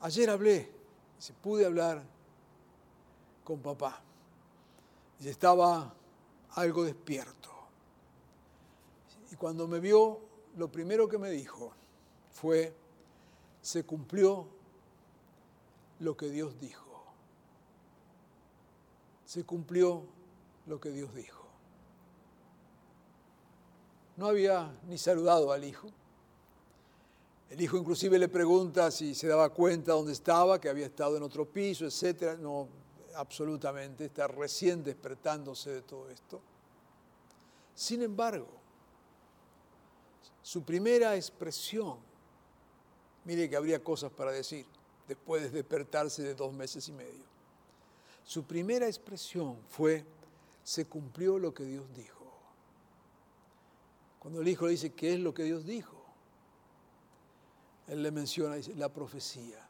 ayer 0.00 0.28
hablé, 0.28 0.70
se 1.18 1.32
pude 1.32 1.64
hablar 1.64 2.02
con 3.42 3.60
papá. 3.60 4.02
Y 5.18 5.28
estaba 5.28 5.94
algo 6.56 6.84
despierto. 6.84 7.48
Y 9.32 9.36
cuando 9.36 9.66
me 9.66 9.80
vio, 9.80 10.20
lo 10.56 10.70
primero 10.70 11.08
que 11.08 11.16
me 11.16 11.30
dijo 11.30 11.72
fue, 12.32 12.74
se 13.62 13.84
cumplió 13.84 14.46
lo 16.00 16.16
que 16.16 16.28
Dios 16.28 16.58
dijo. 16.60 16.89
Se 19.30 19.44
cumplió 19.44 20.02
lo 20.66 20.80
que 20.80 20.90
Dios 20.90 21.14
dijo. 21.14 21.46
No 24.16 24.26
había 24.26 24.76
ni 24.88 24.98
saludado 24.98 25.52
al 25.52 25.62
hijo. 25.62 25.86
El 27.48 27.60
hijo 27.60 27.76
inclusive 27.76 28.18
le 28.18 28.26
pregunta 28.26 28.90
si 28.90 29.14
se 29.14 29.28
daba 29.28 29.50
cuenta 29.50 29.92
dónde 29.92 30.14
estaba, 30.14 30.60
que 30.60 30.68
había 30.68 30.86
estado 30.86 31.16
en 31.16 31.22
otro 31.22 31.48
piso, 31.48 31.86
etc. 31.86 32.40
No, 32.40 32.66
absolutamente, 33.14 34.06
está 34.06 34.26
recién 34.26 34.82
despertándose 34.82 35.74
de 35.74 35.82
todo 35.82 36.10
esto. 36.10 36.40
Sin 37.72 38.02
embargo, 38.02 38.48
su 40.42 40.64
primera 40.64 41.14
expresión, 41.14 41.98
mire 43.24 43.48
que 43.48 43.54
habría 43.54 43.80
cosas 43.80 44.10
para 44.10 44.32
decir 44.32 44.66
después 45.06 45.40
de 45.44 45.50
despertarse 45.50 46.20
de 46.20 46.34
dos 46.34 46.52
meses 46.52 46.88
y 46.88 46.92
medio, 46.92 47.29
su 48.24 48.44
primera 48.44 48.86
expresión 48.86 49.58
fue, 49.68 50.04
se 50.62 50.86
cumplió 50.86 51.38
lo 51.38 51.52
que 51.52 51.64
Dios 51.64 51.84
dijo. 51.94 52.20
Cuando 54.18 54.40
el 54.40 54.48
hijo 54.48 54.66
le 54.66 54.72
dice, 54.72 54.92
¿qué 54.92 55.14
es 55.14 55.20
lo 55.20 55.32
que 55.32 55.44
Dios 55.44 55.64
dijo? 55.64 55.96
Él 57.88 58.02
le 58.02 58.10
menciona, 58.10 58.56
dice, 58.56 58.74
la 58.74 58.88
profecía. 58.88 59.66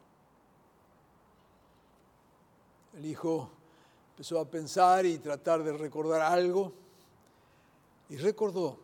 El 2.93 3.05
hijo 3.05 3.49
empezó 4.11 4.39
a 4.39 4.45
pensar 4.45 5.05
y 5.05 5.17
tratar 5.17 5.63
de 5.63 5.73
recordar 5.73 6.21
algo 6.21 6.73
y 8.09 8.17
recordó 8.17 8.77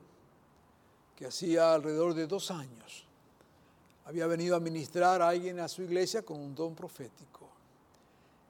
que 1.15 1.27
hacía 1.27 1.73
alrededor 1.73 2.13
de 2.13 2.25
dos 2.25 2.49
años 2.49 3.07
había 4.05 4.25
venido 4.25 4.55
a 4.55 4.61
ministrar 4.61 5.21
a 5.21 5.27
alguien 5.27 5.59
a 5.59 5.67
su 5.67 5.81
iglesia 5.81 6.21
con 6.21 6.39
un 6.39 6.55
don 6.55 6.73
profético 6.73 7.36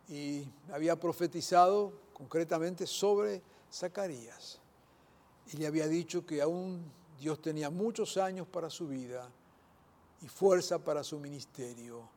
y 0.08 0.48
había 0.72 1.00
profetizado 1.00 1.94
concretamente 2.14 2.88
sobre 2.88 3.42
Zacarías 3.72 4.60
y 5.52 5.58
le 5.58 5.68
había 5.68 5.88
dicho 5.88 6.26
que 6.26 6.42
aún 6.42 6.92
Dios 7.20 7.42
tenía 7.42 7.70
muchos 7.70 8.18
años 8.18 8.48
para 8.48 8.70
su 8.70 8.88
vida 8.88 9.30
y 10.22 10.28
fuerza 10.28 10.80
para 10.80 11.04
su 11.04 11.20
ministerio 11.20 12.10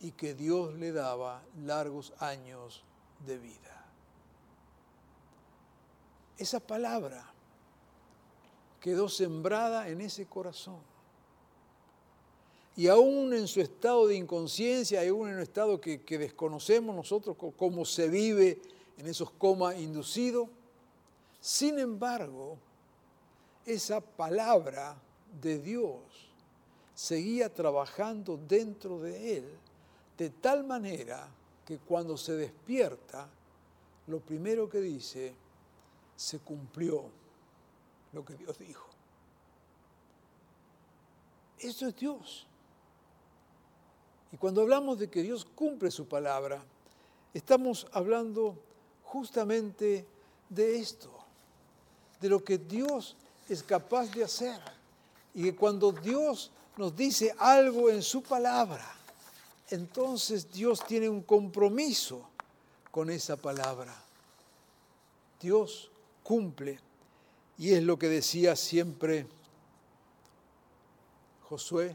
y 0.00 0.12
que 0.12 0.34
Dios 0.34 0.74
le 0.74 0.92
daba 0.92 1.42
largos 1.62 2.12
años 2.18 2.84
de 3.26 3.38
vida. 3.38 3.84
Esa 6.36 6.60
palabra 6.60 7.32
quedó 8.80 9.08
sembrada 9.08 9.88
en 9.88 10.00
ese 10.00 10.26
corazón. 10.26 10.93
Y 12.76 12.88
aún 12.88 13.32
en 13.32 13.46
su 13.46 13.60
estado 13.60 14.08
de 14.08 14.16
inconsciencia, 14.16 15.00
aún 15.08 15.28
en 15.28 15.36
un 15.36 15.42
estado 15.42 15.80
que, 15.80 15.98
desconocemos 16.18 16.94
nosotros, 16.94 17.36
cómo 17.56 17.84
se 17.84 18.08
vive 18.08 18.60
en 18.98 19.06
esos 19.06 19.30
comas 19.30 19.78
inducidos, 19.78 20.48
sin 21.40 21.78
embargo, 21.78 22.58
esa 23.64 24.00
palabra 24.00 24.96
de 25.40 25.58
Dios 25.58 26.00
seguía 26.94 27.52
trabajando 27.52 28.36
dentro 28.36 28.98
de 29.00 29.38
él 29.38 29.44
de 30.16 30.30
tal 30.30 30.64
manera 30.64 31.28
que 31.64 31.78
cuando 31.78 32.16
se 32.16 32.34
despierta, 32.34 33.28
lo 34.06 34.20
primero 34.20 34.68
que 34.68 34.80
dice, 34.80 35.34
se 36.16 36.38
cumplió 36.38 37.04
lo 38.12 38.24
que 38.24 38.34
Dios 38.34 38.58
dijo. 38.58 38.88
Eso 41.58 41.88
es 41.88 41.96
Dios. 41.96 42.46
Y 44.34 44.36
cuando 44.36 44.62
hablamos 44.62 44.98
de 44.98 45.08
que 45.08 45.22
Dios 45.22 45.44
cumple 45.44 45.92
su 45.92 46.08
palabra, 46.08 46.60
estamos 47.32 47.86
hablando 47.92 48.58
justamente 49.04 50.04
de 50.48 50.80
esto, 50.80 51.08
de 52.20 52.28
lo 52.28 52.42
que 52.42 52.58
Dios 52.58 53.14
es 53.48 53.62
capaz 53.62 54.10
de 54.10 54.24
hacer. 54.24 54.60
Y 55.34 55.44
que 55.44 55.54
cuando 55.54 55.92
Dios 55.92 56.50
nos 56.76 56.96
dice 56.96 57.32
algo 57.38 57.88
en 57.90 58.02
su 58.02 58.24
palabra, 58.24 58.84
entonces 59.70 60.50
Dios 60.50 60.84
tiene 60.84 61.08
un 61.08 61.22
compromiso 61.22 62.28
con 62.90 63.10
esa 63.10 63.36
palabra. 63.36 63.94
Dios 65.40 65.92
cumple 66.24 66.80
y 67.56 67.72
es 67.72 67.84
lo 67.84 67.96
que 67.96 68.08
decía 68.08 68.56
siempre 68.56 69.28
Josué 71.48 71.94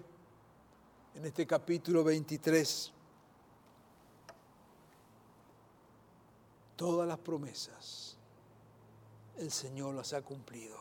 en 1.16 1.26
este 1.26 1.46
capítulo 1.46 2.04
23. 2.04 2.92
Todas 6.76 7.08
las 7.08 7.20
promesas 7.20 8.10
el 9.40 9.52
Señor 9.52 9.96
las 9.96 10.14
ha 10.14 10.22
cumplido. 10.22 10.78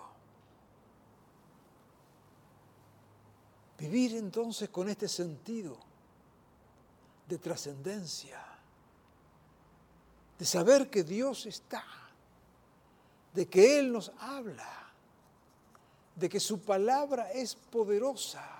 Vivir 3.78 4.16
entonces 4.16 4.68
con 4.70 4.88
este 4.88 5.06
sentido 5.06 5.78
de 7.28 7.38
trascendencia, 7.38 8.42
de 10.36 10.44
saber 10.44 10.90
que 10.90 11.04
Dios 11.04 11.46
está, 11.46 11.84
de 13.32 13.46
que 13.48 13.78
Él 13.78 13.92
nos 13.92 14.10
habla, 14.18 14.90
de 16.16 16.28
que 16.28 16.40
su 16.40 16.60
palabra 16.60 17.30
es 17.30 17.54
poderosa. 17.54 18.57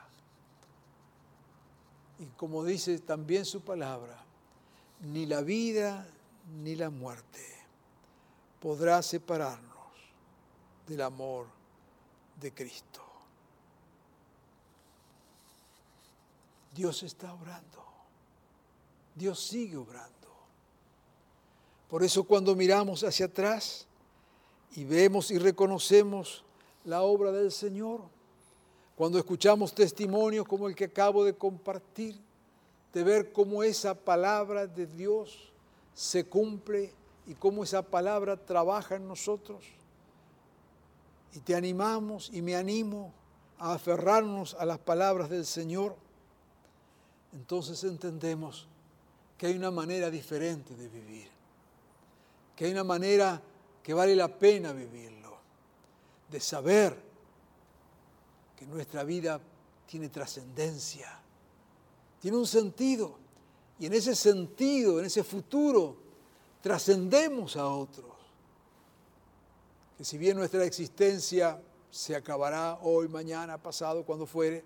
Y 2.18 2.26
como 2.36 2.64
dice 2.64 2.98
también 2.98 3.44
su 3.44 3.60
palabra, 3.60 4.24
ni 5.00 5.26
la 5.26 5.40
vida 5.42 6.06
ni 6.62 6.74
la 6.74 6.90
muerte 6.90 7.44
podrá 8.60 9.02
separarnos 9.02 9.68
del 10.86 11.02
amor 11.02 11.46
de 12.40 12.52
Cristo. 12.52 13.02
Dios 16.74 17.02
está 17.02 17.32
orando. 17.34 17.84
Dios 19.14 19.40
sigue 19.40 19.76
obrando. 19.76 20.12
Por 21.88 22.04
eso 22.04 22.24
cuando 22.24 22.54
miramos 22.54 23.02
hacia 23.02 23.26
atrás 23.26 23.86
y 24.76 24.84
vemos 24.84 25.30
y 25.30 25.38
reconocemos 25.38 26.44
la 26.84 27.02
obra 27.02 27.32
del 27.32 27.50
Señor, 27.50 28.02
cuando 28.98 29.16
escuchamos 29.16 29.72
testimonios 29.72 30.44
como 30.44 30.66
el 30.66 30.74
que 30.74 30.86
acabo 30.86 31.24
de 31.24 31.32
compartir, 31.32 32.20
de 32.92 33.04
ver 33.04 33.32
cómo 33.32 33.62
esa 33.62 33.94
palabra 33.94 34.66
de 34.66 34.88
Dios 34.88 35.52
se 35.94 36.24
cumple 36.24 36.92
y 37.24 37.34
cómo 37.34 37.62
esa 37.62 37.80
palabra 37.80 38.36
trabaja 38.36 38.96
en 38.96 39.06
nosotros, 39.06 39.64
y 41.32 41.38
te 41.38 41.54
animamos 41.54 42.28
y 42.32 42.42
me 42.42 42.56
animo 42.56 43.12
a 43.58 43.74
aferrarnos 43.74 44.54
a 44.54 44.64
las 44.64 44.80
palabras 44.80 45.30
del 45.30 45.46
Señor, 45.46 45.94
entonces 47.32 47.84
entendemos 47.84 48.66
que 49.36 49.46
hay 49.46 49.56
una 49.56 49.70
manera 49.70 50.10
diferente 50.10 50.74
de 50.74 50.88
vivir, 50.88 51.28
que 52.56 52.64
hay 52.64 52.72
una 52.72 52.82
manera 52.82 53.40
que 53.80 53.94
vale 53.94 54.16
la 54.16 54.26
pena 54.26 54.72
vivirlo, 54.72 55.36
de 56.28 56.40
saber 56.40 57.07
que 58.58 58.66
nuestra 58.66 59.04
vida 59.04 59.40
tiene 59.86 60.08
trascendencia, 60.08 61.08
tiene 62.20 62.36
un 62.36 62.46
sentido, 62.46 63.16
y 63.78 63.86
en 63.86 63.92
ese 63.92 64.16
sentido, 64.16 64.98
en 64.98 65.06
ese 65.06 65.22
futuro, 65.22 65.96
trascendemos 66.60 67.56
a 67.56 67.68
otros. 67.68 68.10
Que 69.96 70.04
si 70.04 70.18
bien 70.18 70.36
nuestra 70.36 70.64
existencia 70.64 71.62
se 71.88 72.16
acabará 72.16 72.80
hoy, 72.82 73.06
mañana, 73.06 73.62
pasado, 73.62 74.04
cuando 74.04 74.26
fuere, 74.26 74.64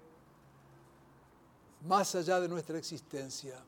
más 1.87 2.14
allá 2.14 2.40
de 2.40 2.48
nuestra 2.48 2.78
existencia, 2.78 3.62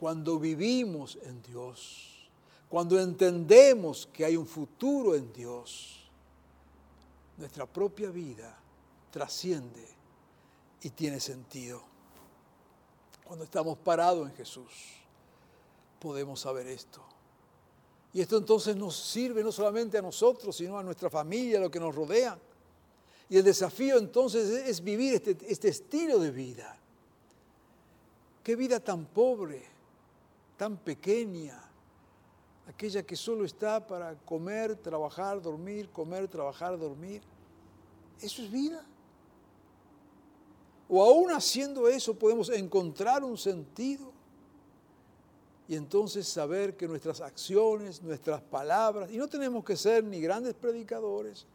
cuando 0.00 0.38
vivimos 0.38 1.18
en 1.22 1.42
Dios, 1.42 2.30
cuando 2.70 2.98
entendemos 2.98 4.08
que 4.10 4.24
hay 4.24 4.36
un 4.36 4.46
futuro 4.46 5.14
en 5.14 5.30
Dios, 5.34 6.08
nuestra 7.36 7.66
propia 7.66 8.08
vida 8.08 8.63
trasciende 9.14 9.86
y 10.82 10.90
tiene 10.90 11.20
sentido. 11.20 11.80
Cuando 13.22 13.44
estamos 13.44 13.78
parados 13.78 14.28
en 14.28 14.34
Jesús, 14.34 14.72
podemos 16.00 16.40
saber 16.40 16.66
esto. 16.66 17.00
Y 18.12 18.20
esto 18.20 18.36
entonces 18.36 18.74
nos 18.74 18.96
sirve 18.96 19.44
no 19.44 19.52
solamente 19.52 19.98
a 19.98 20.02
nosotros, 20.02 20.56
sino 20.56 20.76
a 20.76 20.82
nuestra 20.82 21.08
familia, 21.08 21.58
a 21.58 21.60
lo 21.60 21.70
que 21.70 21.78
nos 21.78 21.94
rodea. 21.94 22.36
Y 23.28 23.36
el 23.36 23.44
desafío 23.44 23.98
entonces 23.98 24.50
es 24.66 24.82
vivir 24.82 25.14
este, 25.14 25.36
este 25.46 25.68
estilo 25.68 26.18
de 26.18 26.32
vida. 26.32 26.76
Qué 28.42 28.56
vida 28.56 28.80
tan 28.80 29.06
pobre, 29.06 29.64
tan 30.56 30.76
pequeña, 30.76 31.62
aquella 32.66 33.04
que 33.04 33.14
solo 33.14 33.44
está 33.44 33.86
para 33.86 34.16
comer, 34.24 34.74
trabajar, 34.74 35.40
dormir, 35.40 35.88
comer, 35.90 36.26
trabajar, 36.26 36.76
dormir. 36.76 37.22
¿Eso 38.20 38.42
es 38.42 38.50
vida? 38.50 38.84
O 40.96 41.02
aún 41.02 41.32
haciendo 41.32 41.88
eso 41.88 42.14
podemos 42.14 42.48
encontrar 42.50 43.24
un 43.24 43.36
sentido 43.36 44.12
y 45.66 45.74
entonces 45.74 46.28
saber 46.28 46.76
que 46.76 46.86
nuestras 46.86 47.20
acciones, 47.20 48.00
nuestras 48.00 48.40
palabras, 48.40 49.10
y 49.10 49.16
no 49.16 49.26
tenemos 49.26 49.64
que 49.64 49.76
ser 49.76 50.04
ni 50.04 50.20
grandes 50.20 50.54
predicadores, 50.54 51.46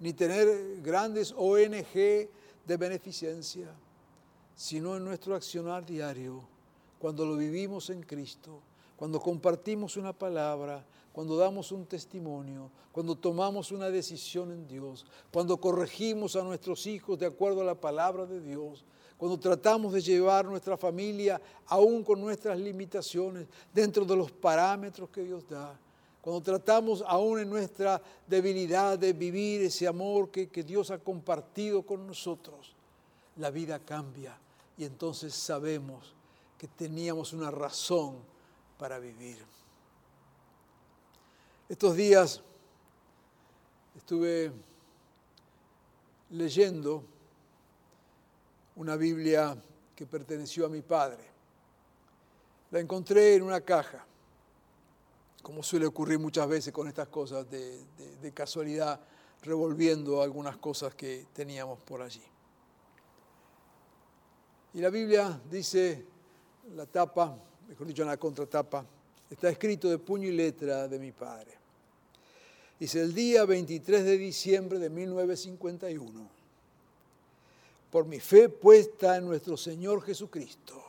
ni 0.00 0.12
tener 0.12 0.82
grandes 0.82 1.32
ONG 1.34 1.94
de 1.94 2.76
beneficencia, 2.76 3.74
sino 4.54 4.98
en 4.98 5.04
nuestro 5.06 5.34
accionar 5.34 5.86
diario, 5.86 6.46
cuando 6.98 7.24
lo 7.24 7.38
vivimos 7.38 7.88
en 7.88 8.02
Cristo, 8.02 8.60
cuando 8.96 9.20
compartimos 9.20 9.96
una 9.96 10.12
palabra, 10.12 10.84
cuando 11.12 11.36
damos 11.36 11.70
un 11.72 11.86
testimonio, 11.86 12.70
cuando 12.90 13.14
tomamos 13.14 13.70
una 13.70 13.90
decisión 13.90 14.50
en 14.50 14.66
Dios, 14.66 15.06
cuando 15.32 15.56
corregimos 15.56 16.36
a 16.36 16.42
nuestros 16.42 16.86
hijos 16.86 17.18
de 17.18 17.26
acuerdo 17.26 17.60
a 17.60 17.64
la 17.64 17.80
palabra 17.80 18.26
de 18.26 18.40
Dios, 18.40 18.84
cuando 19.16 19.38
tratamos 19.38 19.92
de 19.92 20.00
llevar 20.00 20.44
nuestra 20.44 20.76
familia, 20.76 21.40
aún 21.66 22.02
con 22.02 22.20
nuestras 22.20 22.58
limitaciones, 22.58 23.46
dentro 23.72 24.04
de 24.04 24.16
los 24.16 24.32
parámetros 24.32 25.08
que 25.10 25.22
Dios 25.22 25.48
da, 25.48 25.78
cuando 26.20 26.40
tratamos 26.40 27.04
aún 27.06 27.40
en 27.40 27.50
nuestra 27.50 28.00
debilidad 28.26 28.98
de 28.98 29.12
vivir 29.12 29.60
ese 29.62 29.86
amor 29.86 30.30
que, 30.30 30.48
que 30.48 30.62
Dios 30.62 30.90
ha 30.90 30.98
compartido 30.98 31.82
con 31.82 32.06
nosotros, 32.06 32.74
la 33.36 33.50
vida 33.50 33.78
cambia. 33.78 34.36
Y 34.76 34.84
entonces 34.84 35.34
sabemos 35.34 36.14
que 36.58 36.66
teníamos 36.66 37.32
una 37.32 37.50
razón 37.50 38.33
para 38.78 38.98
vivir. 38.98 39.38
Estos 41.68 41.96
días 41.96 42.42
estuve 43.96 44.52
leyendo 46.30 47.04
una 48.76 48.96
Biblia 48.96 49.56
que 49.94 50.06
perteneció 50.06 50.66
a 50.66 50.68
mi 50.68 50.82
padre. 50.82 51.24
La 52.70 52.80
encontré 52.80 53.36
en 53.36 53.44
una 53.44 53.60
caja, 53.60 54.04
como 55.42 55.62
suele 55.62 55.86
ocurrir 55.86 56.18
muchas 56.18 56.48
veces 56.48 56.72
con 56.72 56.88
estas 56.88 57.08
cosas 57.08 57.48
de, 57.48 58.32
casualidad, 58.34 59.00
revolviendo 59.42 60.22
algunas 60.22 60.56
cosas 60.56 60.94
que 60.94 61.26
teníamos 61.32 61.80
por 61.80 62.02
allí. 62.02 62.24
Y 64.72 64.80
la 64.80 64.90
Biblia 64.90 65.40
dice, 65.48 66.04
la 66.74 66.86
tapa, 66.86 67.38
mejor 67.68 67.86
dicho, 67.86 68.02
en 68.02 68.08
la 68.08 68.16
contratapa, 68.16 68.84
está 69.30 69.48
escrito 69.48 69.88
de 69.88 69.98
puño 69.98 70.28
y 70.28 70.32
letra 70.32 70.88
de 70.88 70.98
mi 70.98 71.12
padre. 71.12 71.52
Dice, 72.78 73.00
el 73.00 73.14
día 73.14 73.44
23 73.44 74.04
de 74.04 74.18
diciembre 74.18 74.78
de 74.78 74.90
1951, 74.90 76.28
por 77.90 78.06
mi 78.06 78.20
fe 78.20 78.48
puesta 78.48 79.16
en 79.16 79.26
nuestro 79.26 79.56
Señor 79.56 80.02
Jesucristo, 80.02 80.82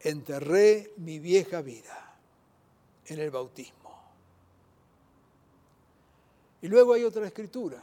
enterré 0.00 0.92
mi 0.98 1.18
vieja 1.18 1.62
vida 1.62 2.14
en 3.06 3.18
el 3.18 3.30
bautismo. 3.30 3.80
Y 6.62 6.68
luego 6.68 6.92
hay 6.92 7.04
otra 7.04 7.26
escritura 7.26 7.82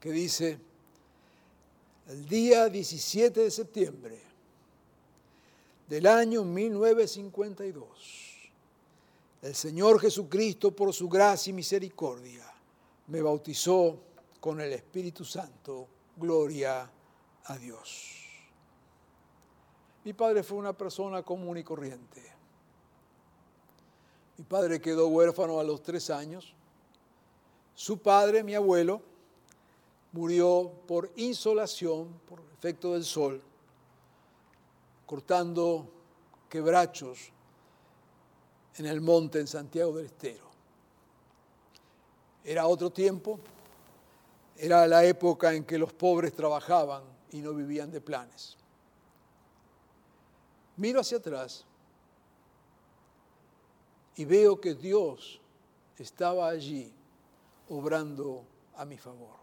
que 0.00 0.10
dice, 0.10 0.58
el 2.08 2.26
día 2.26 2.68
17 2.68 3.40
de 3.40 3.50
septiembre 3.50 4.27
del 5.88 6.06
año 6.06 6.44
1952, 6.44 7.88
el 9.40 9.54
Señor 9.54 9.98
Jesucristo, 10.00 10.70
por 10.72 10.92
su 10.92 11.08
gracia 11.08 11.50
y 11.50 11.54
misericordia, 11.54 12.44
me 13.06 13.22
bautizó 13.22 13.98
con 14.40 14.60
el 14.60 14.72
Espíritu 14.72 15.24
Santo. 15.24 15.88
Gloria 16.16 16.90
a 17.44 17.58
Dios. 17.58 18.16
Mi 20.04 20.12
padre 20.12 20.42
fue 20.42 20.58
una 20.58 20.72
persona 20.72 21.22
común 21.22 21.58
y 21.58 21.64
corriente. 21.64 22.22
Mi 24.36 24.44
padre 24.44 24.80
quedó 24.80 25.08
huérfano 25.08 25.58
a 25.60 25.64
los 25.64 25.82
tres 25.82 26.10
años. 26.10 26.54
Su 27.74 27.98
padre, 27.98 28.42
mi 28.42 28.54
abuelo, 28.54 29.00
murió 30.12 30.72
por 30.86 31.10
insolación, 31.16 32.20
por 32.28 32.40
efecto 32.58 32.94
del 32.94 33.04
sol, 33.04 33.42
cortando 35.08 35.90
quebrachos 36.50 37.32
en 38.76 38.84
el 38.84 39.00
monte 39.00 39.40
en 39.40 39.46
Santiago 39.46 39.96
del 39.96 40.04
Estero. 40.04 40.46
Era 42.44 42.66
otro 42.66 42.90
tiempo, 42.90 43.40
era 44.54 44.86
la 44.86 45.02
época 45.06 45.54
en 45.54 45.64
que 45.64 45.78
los 45.78 45.94
pobres 45.94 46.34
trabajaban 46.34 47.04
y 47.30 47.40
no 47.40 47.54
vivían 47.54 47.90
de 47.90 48.02
planes. 48.02 48.58
Miro 50.76 51.00
hacia 51.00 51.16
atrás 51.16 51.64
y 54.14 54.26
veo 54.26 54.60
que 54.60 54.74
Dios 54.74 55.40
estaba 55.96 56.50
allí 56.50 56.92
obrando 57.70 58.44
a 58.76 58.84
mi 58.84 58.98
favor. 58.98 59.38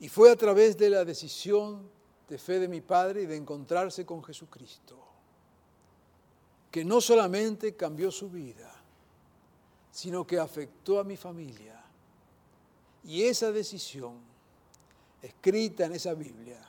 Y 0.00 0.08
fue 0.08 0.30
a 0.30 0.36
través 0.36 0.78
de 0.78 0.88
la 0.88 1.04
decisión 1.04 1.95
de 2.28 2.38
fe 2.38 2.58
de 2.58 2.68
mi 2.68 2.80
padre 2.80 3.22
y 3.22 3.26
de 3.26 3.36
encontrarse 3.36 4.04
con 4.04 4.22
Jesucristo, 4.22 4.96
que 6.70 6.84
no 6.84 7.00
solamente 7.00 7.76
cambió 7.76 8.10
su 8.10 8.28
vida, 8.28 8.72
sino 9.90 10.26
que 10.26 10.38
afectó 10.38 10.98
a 10.98 11.04
mi 11.04 11.16
familia. 11.16 11.82
Y 13.04 13.22
esa 13.22 13.52
decisión, 13.52 14.18
escrita 15.22 15.86
en 15.86 15.92
esa 15.92 16.14
Biblia, 16.14 16.60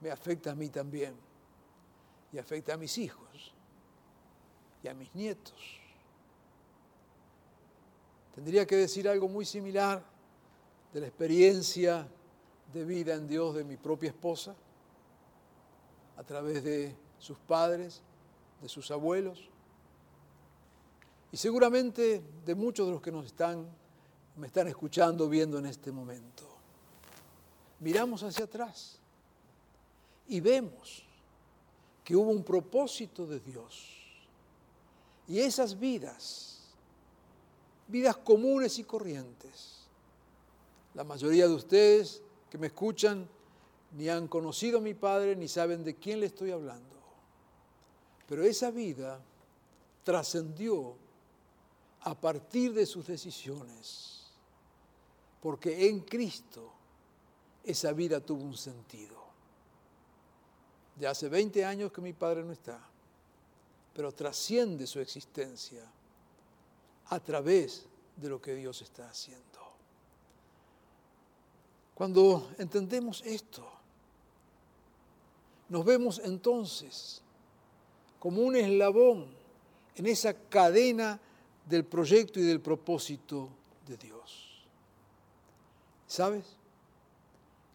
me 0.00 0.10
afecta 0.10 0.52
a 0.52 0.54
mí 0.54 0.68
también, 0.68 1.14
y 2.32 2.38
afecta 2.38 2.74
a 2.74 2.76
mis 2.76 2.96
hijos, 2.98 3.52
y 4.82 4.88
a 4.88 4.94
mis 4.94 5.14
nietos. 5.14 5.80
Tendría 8.34 8.66
que 8.66 8.76
decir 8.76 9.08
algo 9.08 9.28
muy 9.28 9.44
similar 9.44 10.02
de 10.92 11.00
la 11.00 11.06
experiencia 11.08 12.08
de 12.72 12.84
vida 12.84 13.14
en 13.14 13.28
Dios 13.28 13.54
de 13.54 13.64
mi 13.64 13.76
propia 13.76 14.08
esposa, 14.08 14.54
a 16.16 16.22
través 16.22 16.62
de 16.64 16.94
sus 17.18 17.38
padres, 17.38 18.02
de 18.60 18.68
sus 18.68 18.90
abuelos, 18.90 19.48
y 21.30 21.36
seguramente 21.36 22.22
de 22.44 22.54
muchos 22.54 22.86
de 22.86 22.92
los 22.92 23.02
que 23.02 23.10
nos 23.10 23.26
están, 23.26 23.66
me 24.36 24.46
están 24.46 24.68
escuchando, 24.68 25.28
viendo 25.28 25.58
en 25.58 25.66
este 25.66 25.90
momento. 25.90 26.44
Miramos 27.80 28.22
hacia 28.22 28.44
atrás 28.44 28.98
y 30.28 30.40
vemos 30.40 31.04
que 32.04 32.14
hubo 32.14 32.30
un 32.30 32.44
propósito 32.44 33.26
de 33.26 33.40
Dios. 33.40 33.88
Y 35.26 35.38
esas 35.38 35.78
vidas, 35.78 36.60
vidas 37.88 38.16
comunes 38.18 38.78
y 38.78 38.84
corrientes, 38.84 39.86
la 40.94 41.04
mayoría 41.04 41.48
de 41.48 41.54
ustedes 41.54 42.22
que 42.52 42.58
me 42.58 42.66
escuchan 42.66 43.26
ni 43.92 44.10
han 44.10 44.28
conocido 44.28 44.76
a 44.76 44.82
mi 44.82 44.92
Padre 44.92 45.34
ni 45.34 45.48
saben 45.48 45.82
de 45.82 45.96
quién 45.96 46.20
le 46.20 46.26
estoy 46.26 46.50
hablando. 46.50 46.96
Pero 48.28 48.44
esa 48.44 48.70
vida 48.70 49.18
trascendió 50.04 50.94
a 52.02 52.14
partir 52.14 52.74
de 52.74 52.84
sus 52.84 53.06
decisiones, 53.06 54.34
porque 55.40 55.88
en 55.88 56.00
Cristo 56.00 56.70
esa 57.64 57.92
vida 57.92 58.20
tuvo 58.20 58.42
un 58.42 58.58
sentido. 58.58 59.16
Ya 60.98 61.08
hace 61.08 61.30
20 61.30 61.64
años 61.64 61.90
que 61.90 62.02
mi 62.02 62.12
Padre 62.12 62.44
no 62.44 62.52
está, 62.52 62.86
pero 63.94 64.12
trasciende 64.12 64.86
su 64.86 65.00
existencia 65.00 65.90
a 67.06 67.18
través 67.18 67.86
de 68.14 68.28
lo 68.28 68.42
que 68.42 68.54
Dios 68.54 68.82
está 68.82 69.08
haciendo. 69.08 69.51
Cuando 71.94 72.50
entendemos 72.58 73.22
esto, 73.24 73.68
nos 75.68 75.84
vemos 75.84 76.20
entonces 76.24 77.22
como 78.18 78.42
un 78.42 78.56
eslabón 78.56 79.26
en 79.96 80.06
esa 80.06 80.34
cadena 80.34 81.20
del 81.68 81.84
proyecto 81.84 82.40
y 82.40 82.42
del 82.42 82.60
propósito 82.60 83.48
de 83.86 83.96
Dios. 83.96 84.64
¿Sabes? 86.06 86.44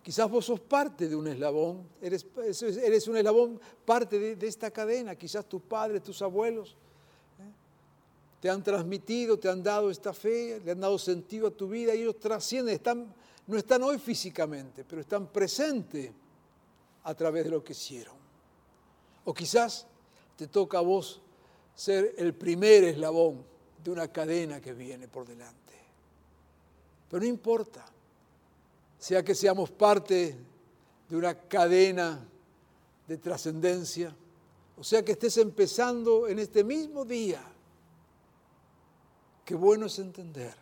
Quizás 0.03 0.30
vos 0.30 0.45
sos 0.45 0.59
parte 0.59 1.09
de 1.09 1.15
un 1.15 1.28
eslabón, 1.28 1.86
eres, 2.01 2.26
eres 2.38 3.07
un 3.09 3.18
eslabón 3.18 3.59
parte 3.84 4.36
de, 4.38 4.47
esta 4.47 4.72
cadena, 4.72 5.15
quizás 5.15 5.45
tus 5.45 5.61
padres, 5.61 6.01
tus 6.01 6.22
abuelos 6.22 6.78
¿eh? 7.39 7.51
te 8.39 8.49
han 8.49 8.63
transmitido, 8.63 9.38
te 9.38 9.49
han 9.49 9.61
dado 9.61 9.89
esta 9.89 10.13
fe, 10.13 10.61
le 10.63 10.72
han 10.72 10.80
dado 10.80 10.97
sentido 10.97 11.47
a 11.47 11.51
tu 11.51 11.68
vida 11.68 11.93
y 11.93 12.03
ellos 12.03 12.20
trascienden, 12.20 12.76
están, 12.76 13.13
no 13.48 13.58
están 13.58 13.82
hoy 13.84 13.98
físicamente, 13.98 14.84
pero 14.84 15.02
están 15.02 15.28
presentes 15.28 16.12
a 17.04 17.14
través 17.16 17.45
de 17.45 17.50
lo 17.50 17.64
que 17.64 17.72
hicieron. 17.72 18.16
O 19.24 19.34
quizás 19.34 19.88
te 20.36 20.48
toca 20.48 20.80
a 20.80 20.82
vos 20.82 21.22
ser 21.74 22.14
el 22.18 22.34
primer 22.34 22.84
eslabón 22.84 23.45
de 23.84 23.91
una 23.91 24.10
cadena 24.10 24.60
que 24.60 24.74
viene 24.74 25.08
por 25.08 25.26
delante. 25.26 25.74
Pero 27.10 27.22
no 27.22 27.28
importa, 27.28 27.86
sea 29.00 29.24
que 29.24 29.34
seamos 29.34 29.72
parte 29.72 30.36
de 31.08 31.16
una 31.16 31.34
cadena 31.48 32.28
de 33.08 33.18
trascendencia, 33.18 34.14
o 34.76 34.84
sea 34.84 35.04
que 35.06 35.14
estés 35.14 35.38
empezando 35.38 36.28
en 36.28 36.39
este 36.39 36.66
mismo 36.66 37.06
día, 37.06 37.41
qué 39.45 39.56
bueno 39.56 39.86
es 39.86 39.98
entender 40.00 40.54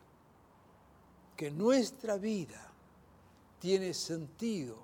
que 1.35 1.49
nuestra 1.49 2.17
vida 2.17 2.64
tiene 3.59 3.93
sentido 3.93 4.77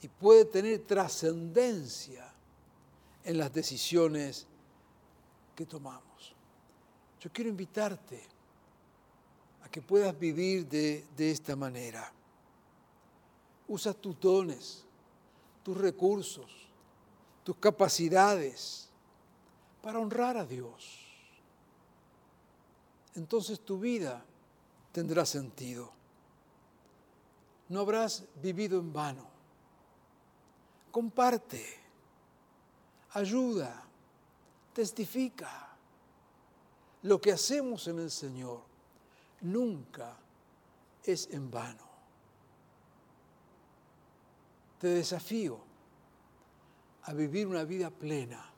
y 0.00 0.08
puede 0.08 0.44
tener 0.44 0.80
trascendencia 0.80 2.32
en 3.24 3.38
las 3.38 3.52
decisiones 3.52 4.46
que 5.54 5.66
tomamos. 5.66 6.34
Yo 7.20 7.30
quiero 7.32 7.50
invitarte 7.50 8.20
a 9.64 9.68
que 9.68 9.80
puedas 9.80 10.18
vivir 10.18 10.66
de, 10.66 11.06
esta 11.16 11.54
manera. 11.54 12.12
Usa 13.68 13.94
tus 13.94 14.18
dones, 14.18 14.84
tus 15.62 15.76
recursos, 15.76 16.50
tus 17.44 17.56
capacidades 17.56 18.88
para 19.80 20.00
honrar 20.00 20.36
a 20.36 20.44
Dios. 20.44 20.98
Entonces 23.14 23.60
tu 23.60 23.78
vida 23.78 24.24
tendrá 24.90 25.24
sentido. 25.24 25.92
No 27.72 27.80
habrás 27.80 28.24
vivido 28.42 28.78
en 28.78 28.92
vano. 28.92 29.26
Comparte, 30.90 31.64
ayuda, 33.14 33.82
testifica. 34.74 35.74
Lo 37.04 37.18
que 37.18 37.32
hacemos 37.32 37.88
en 37.88 38.00
el 38.00 38.10
Señor 38.10 38.60
nunca 39.40 40.18
es 41.02 41.30
en 41.30 41.50
vano. 41.50 41.88
Te 44.78 44.88
desafío 44.88 45.58
a 47.04 47.14
vivir 47.14 47.46
una 47.46 47.64
vida 47.64 47.88
plena, 47.88 48.52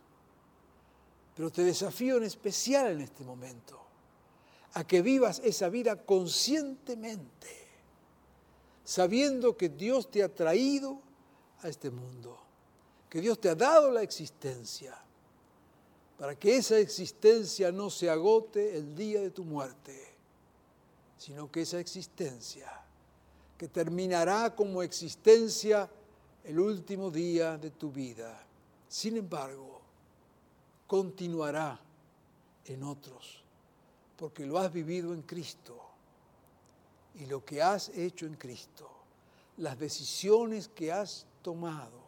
pero 1.37 1.53
te 1.53 1.63
desafío 1.63 2.17
en 2.17 2.25
especial 2.25 2.91
en 2.91 3.03
este 3.03 3.23
momento 3.23 3.81
a 4.73 4.85
que 4.85 5.03
vivas 5.03 5.41
esa 5.45 5.69
vida 5.69 6.05
conscientemente, 6.05 7.64
sabiendo 8.85 9.57
que 9.57 9.71
Dios 9.71 10.11
te 10.11 10.23
ha 10.23 10.33
traído 10.33 11.01
a 11.63 11.69
este 11.69 11.91
mundo, 11.91 12.39
que 13.09 13.21
Dios 13.21 13.41
te 13.41 13.49
ha 13.49 13.55
dado 13.55 13.91
la 13.91 14.03
existencia 14.03 14.97
para 16.19 16.39
que 16.39 16.57
esa 16.57 16.79
existencia 16.79 17.73
no 17.73 17.91
se 17.91 18.09
agote 18.09 18.77
el 18.77 18.95
día 18.95 19.21
de 19.21 19.31
tu 19.31 19.45
muerte, 19.45 20.15
sino 21.19 21.51
que 21.51 21.63
esa 21.63 21.81
existencia, 21.81 22.71
que 23.59 23.69
terminará 23.69 24.55
como 24.55 24.83
existencia 24.83 25.91
el 26.45 26.61
último 26.61 27.11
día 27.11 27.57
de 27.57 27.71
tu 27.71 27.91
vida, 27.91 28.47
sin 28.89 29.17
embargo, 29.17 29.81
continuará 30.87 31.81
en 32.67 32.83
otros, 32.85 33.43
porque 34.17 34.47
lo 34.47 34.59
has 34.59 34.73
vivido 34.73 35.13
en 35.15 35.23
Cristo 35.23 35.84
y 37.15 37.27
lo 37.27 37.45
que 37.45 37.63
has 37.63 37.91
hecho 37.91 38.27
en 38.27 38.35
Cristo, 38.35 38.91
las 39.59 39.79
decisiones 39.79 40.69
que 40.69 40.91
has 40.91 41.27
tomado, 41.43 42.03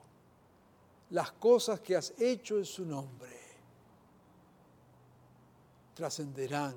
las 1.11 1.32
cosas 1.32 1.80
que 1.80 1.96
has 1.96 2.12
hecho 2.18 2.59
en 2.59 2.64
su 2.64 2.84
nombre, 2.84 3.36
trascenderán 5.94 6.74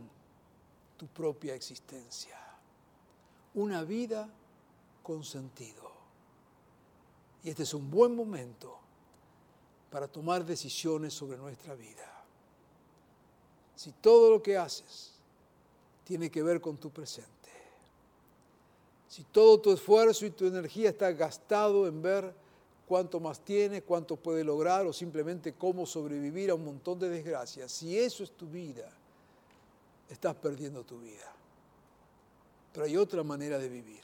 tu 0.97 1.07
propia 1.07 1.55
existencia. 1.55 2.38
Una 3.55 3.84
vida 3.84 4.30
con 5.01 5.23
sentido. 5.23 5.89
Y 7.43 7.49
este 7.49 7.63
es 7.63 7.73
un 7.73 7.89
buen 7.89 8.15
momento 8.15 8.77
para 9.89 10.07
tomar 10.07 10.45
decisiones 10.45 11.13
sobre 11.13 11.38
nuestra 11.38 11.73
vida. 11.73 12.05
Si 13.75 13.91
todo 13.93 14.30
lo 14.30 14.43
que 14.43 14.57
haces 14.57 15.13
tiene 16.03 16.30
que 16.30 16.43
ver 16.43 16.59
con 16.61 16.77
tu 16.77 16.91
presente, 16.91 17.38
si 19.10 19.24
todo 19.24 19.60
tu 19.60 19.74
esfuerzo 19.74 20.28
y 20.28 20.30
tu 20.30 20.45
energía 20.45 20.91
está 20.91 21.12
gastado 21.12 21.88
en 21.88 21.99
ver 21.99 22.32
cuánto 22.88 23.20
más 23.20 23.39
tiene, 23.39 23.82
cuánto 23.82 24.16
puede 24.16 24.43
lograr 24.43 24.86
o 24.86 24.93
simplemente 24.93 25.53
cómo 25.55 25.88
sobrevivir 25.88 26.51
a 26.51 26.55
un 26.55 26.64
montón 26.64 26.99
de 26.99 27.10
desgracias, 27.10 27.72
si 27.72 27.97
eso 27.97 28.24
es 28.24 28.32
tu 28.32 28.45
vida, 28.47 28.88
estás 30.07 30.36
perdiendo 30.36 30.84
tu 30.84 30.99
vida. 30.99 31.26
Pero 32.72 32.86
hay 32.86 32.97
otra 32.97 33.24
manera 33.24 33.57
de 33.57 33.68
vivir. 33.68 34.03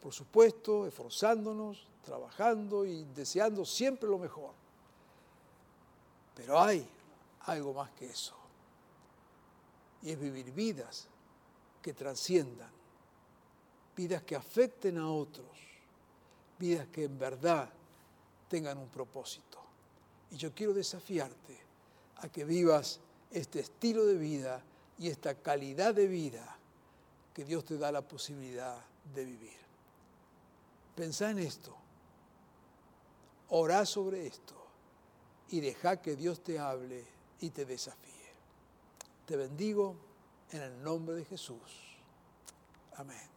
Por 0.00 0.12
supuesto, 0.12 0.86
esforzándonos, 0.86 1.88
trabajando 2.04 2.86
y 2.86 3.02
deseando 3.16 3.64
siempre 3.64 4.08
lo 4.08 4.18
mejor. 4.18 4.52
Pero 6.36 6.60
hay 6.60 6.88
algo 7.40 7.74
más 7.74 7.90
que 7.90 8.06
eso. 8.06 8.36
Y 10.02 10.12
es 10.12 10.20
vivir 10.20 10.52
vidas 10.52 11.08
que 11.82 11.92
trasciendan, 11.92 12.70
vidas 13.96 14.22
que 14.22 14.36
afecten 14.36 14.98
a 14.98 15.10
otros, 15.10 15.58
vidas 16.58 16.86
que 16.88 17.04
en 17.04 17.18
verdad 17.18 17.70
tengan 18.48 18.78
un 18.78 18.88
propósito. 18.88 19.58
Y 20.30 20.36
yo 20.36 20.54
quiero 20.54 20.74
desafiarte 20.74 21.58
a 22.16 22.28
que 22.28 22.44
vivas 22.44 23.00
este 23.30 23.60
estilo 23.60 24.04
de 24.06 24.16
vida 24.16 24.62
y 24.98 25.08
esta 25.08 25.34
calidad 25.34 25.94
de 25.94 26.06
vida 26.06 26.56
que 27.32 27.44
Dios 27.44 27.64
te 27.64 27.78
da 27.78 27.90
la 27.92 28.02
posibilidad 28.02 28.78
de 29.14 29.24
vivir. 29.24 29.56
Pensá 30.94 31.30
en 31.30 31.38
esto, 31.38 31.76
orá 33.50 33.84
sobre 33.84 34.26
esto 34.26 34.54
y 35.50 35.60
deja 35.60 36.00
que 36.00 36.16
Dios 36.16 36.42
te 36.42 36.58
hable 36.58 37.04
y 37.40 37.50
te 37.50 37.64
desafíe. 37.64 38.12
Te 39.26 39.36
bendigo 39.36 39.96
en 40.50 40.62
el 40.62 40.82
nombre 40.82 41.16
de 41.16 41.24
Jesús. 41.24 41.98
Amén. 42.96 43.35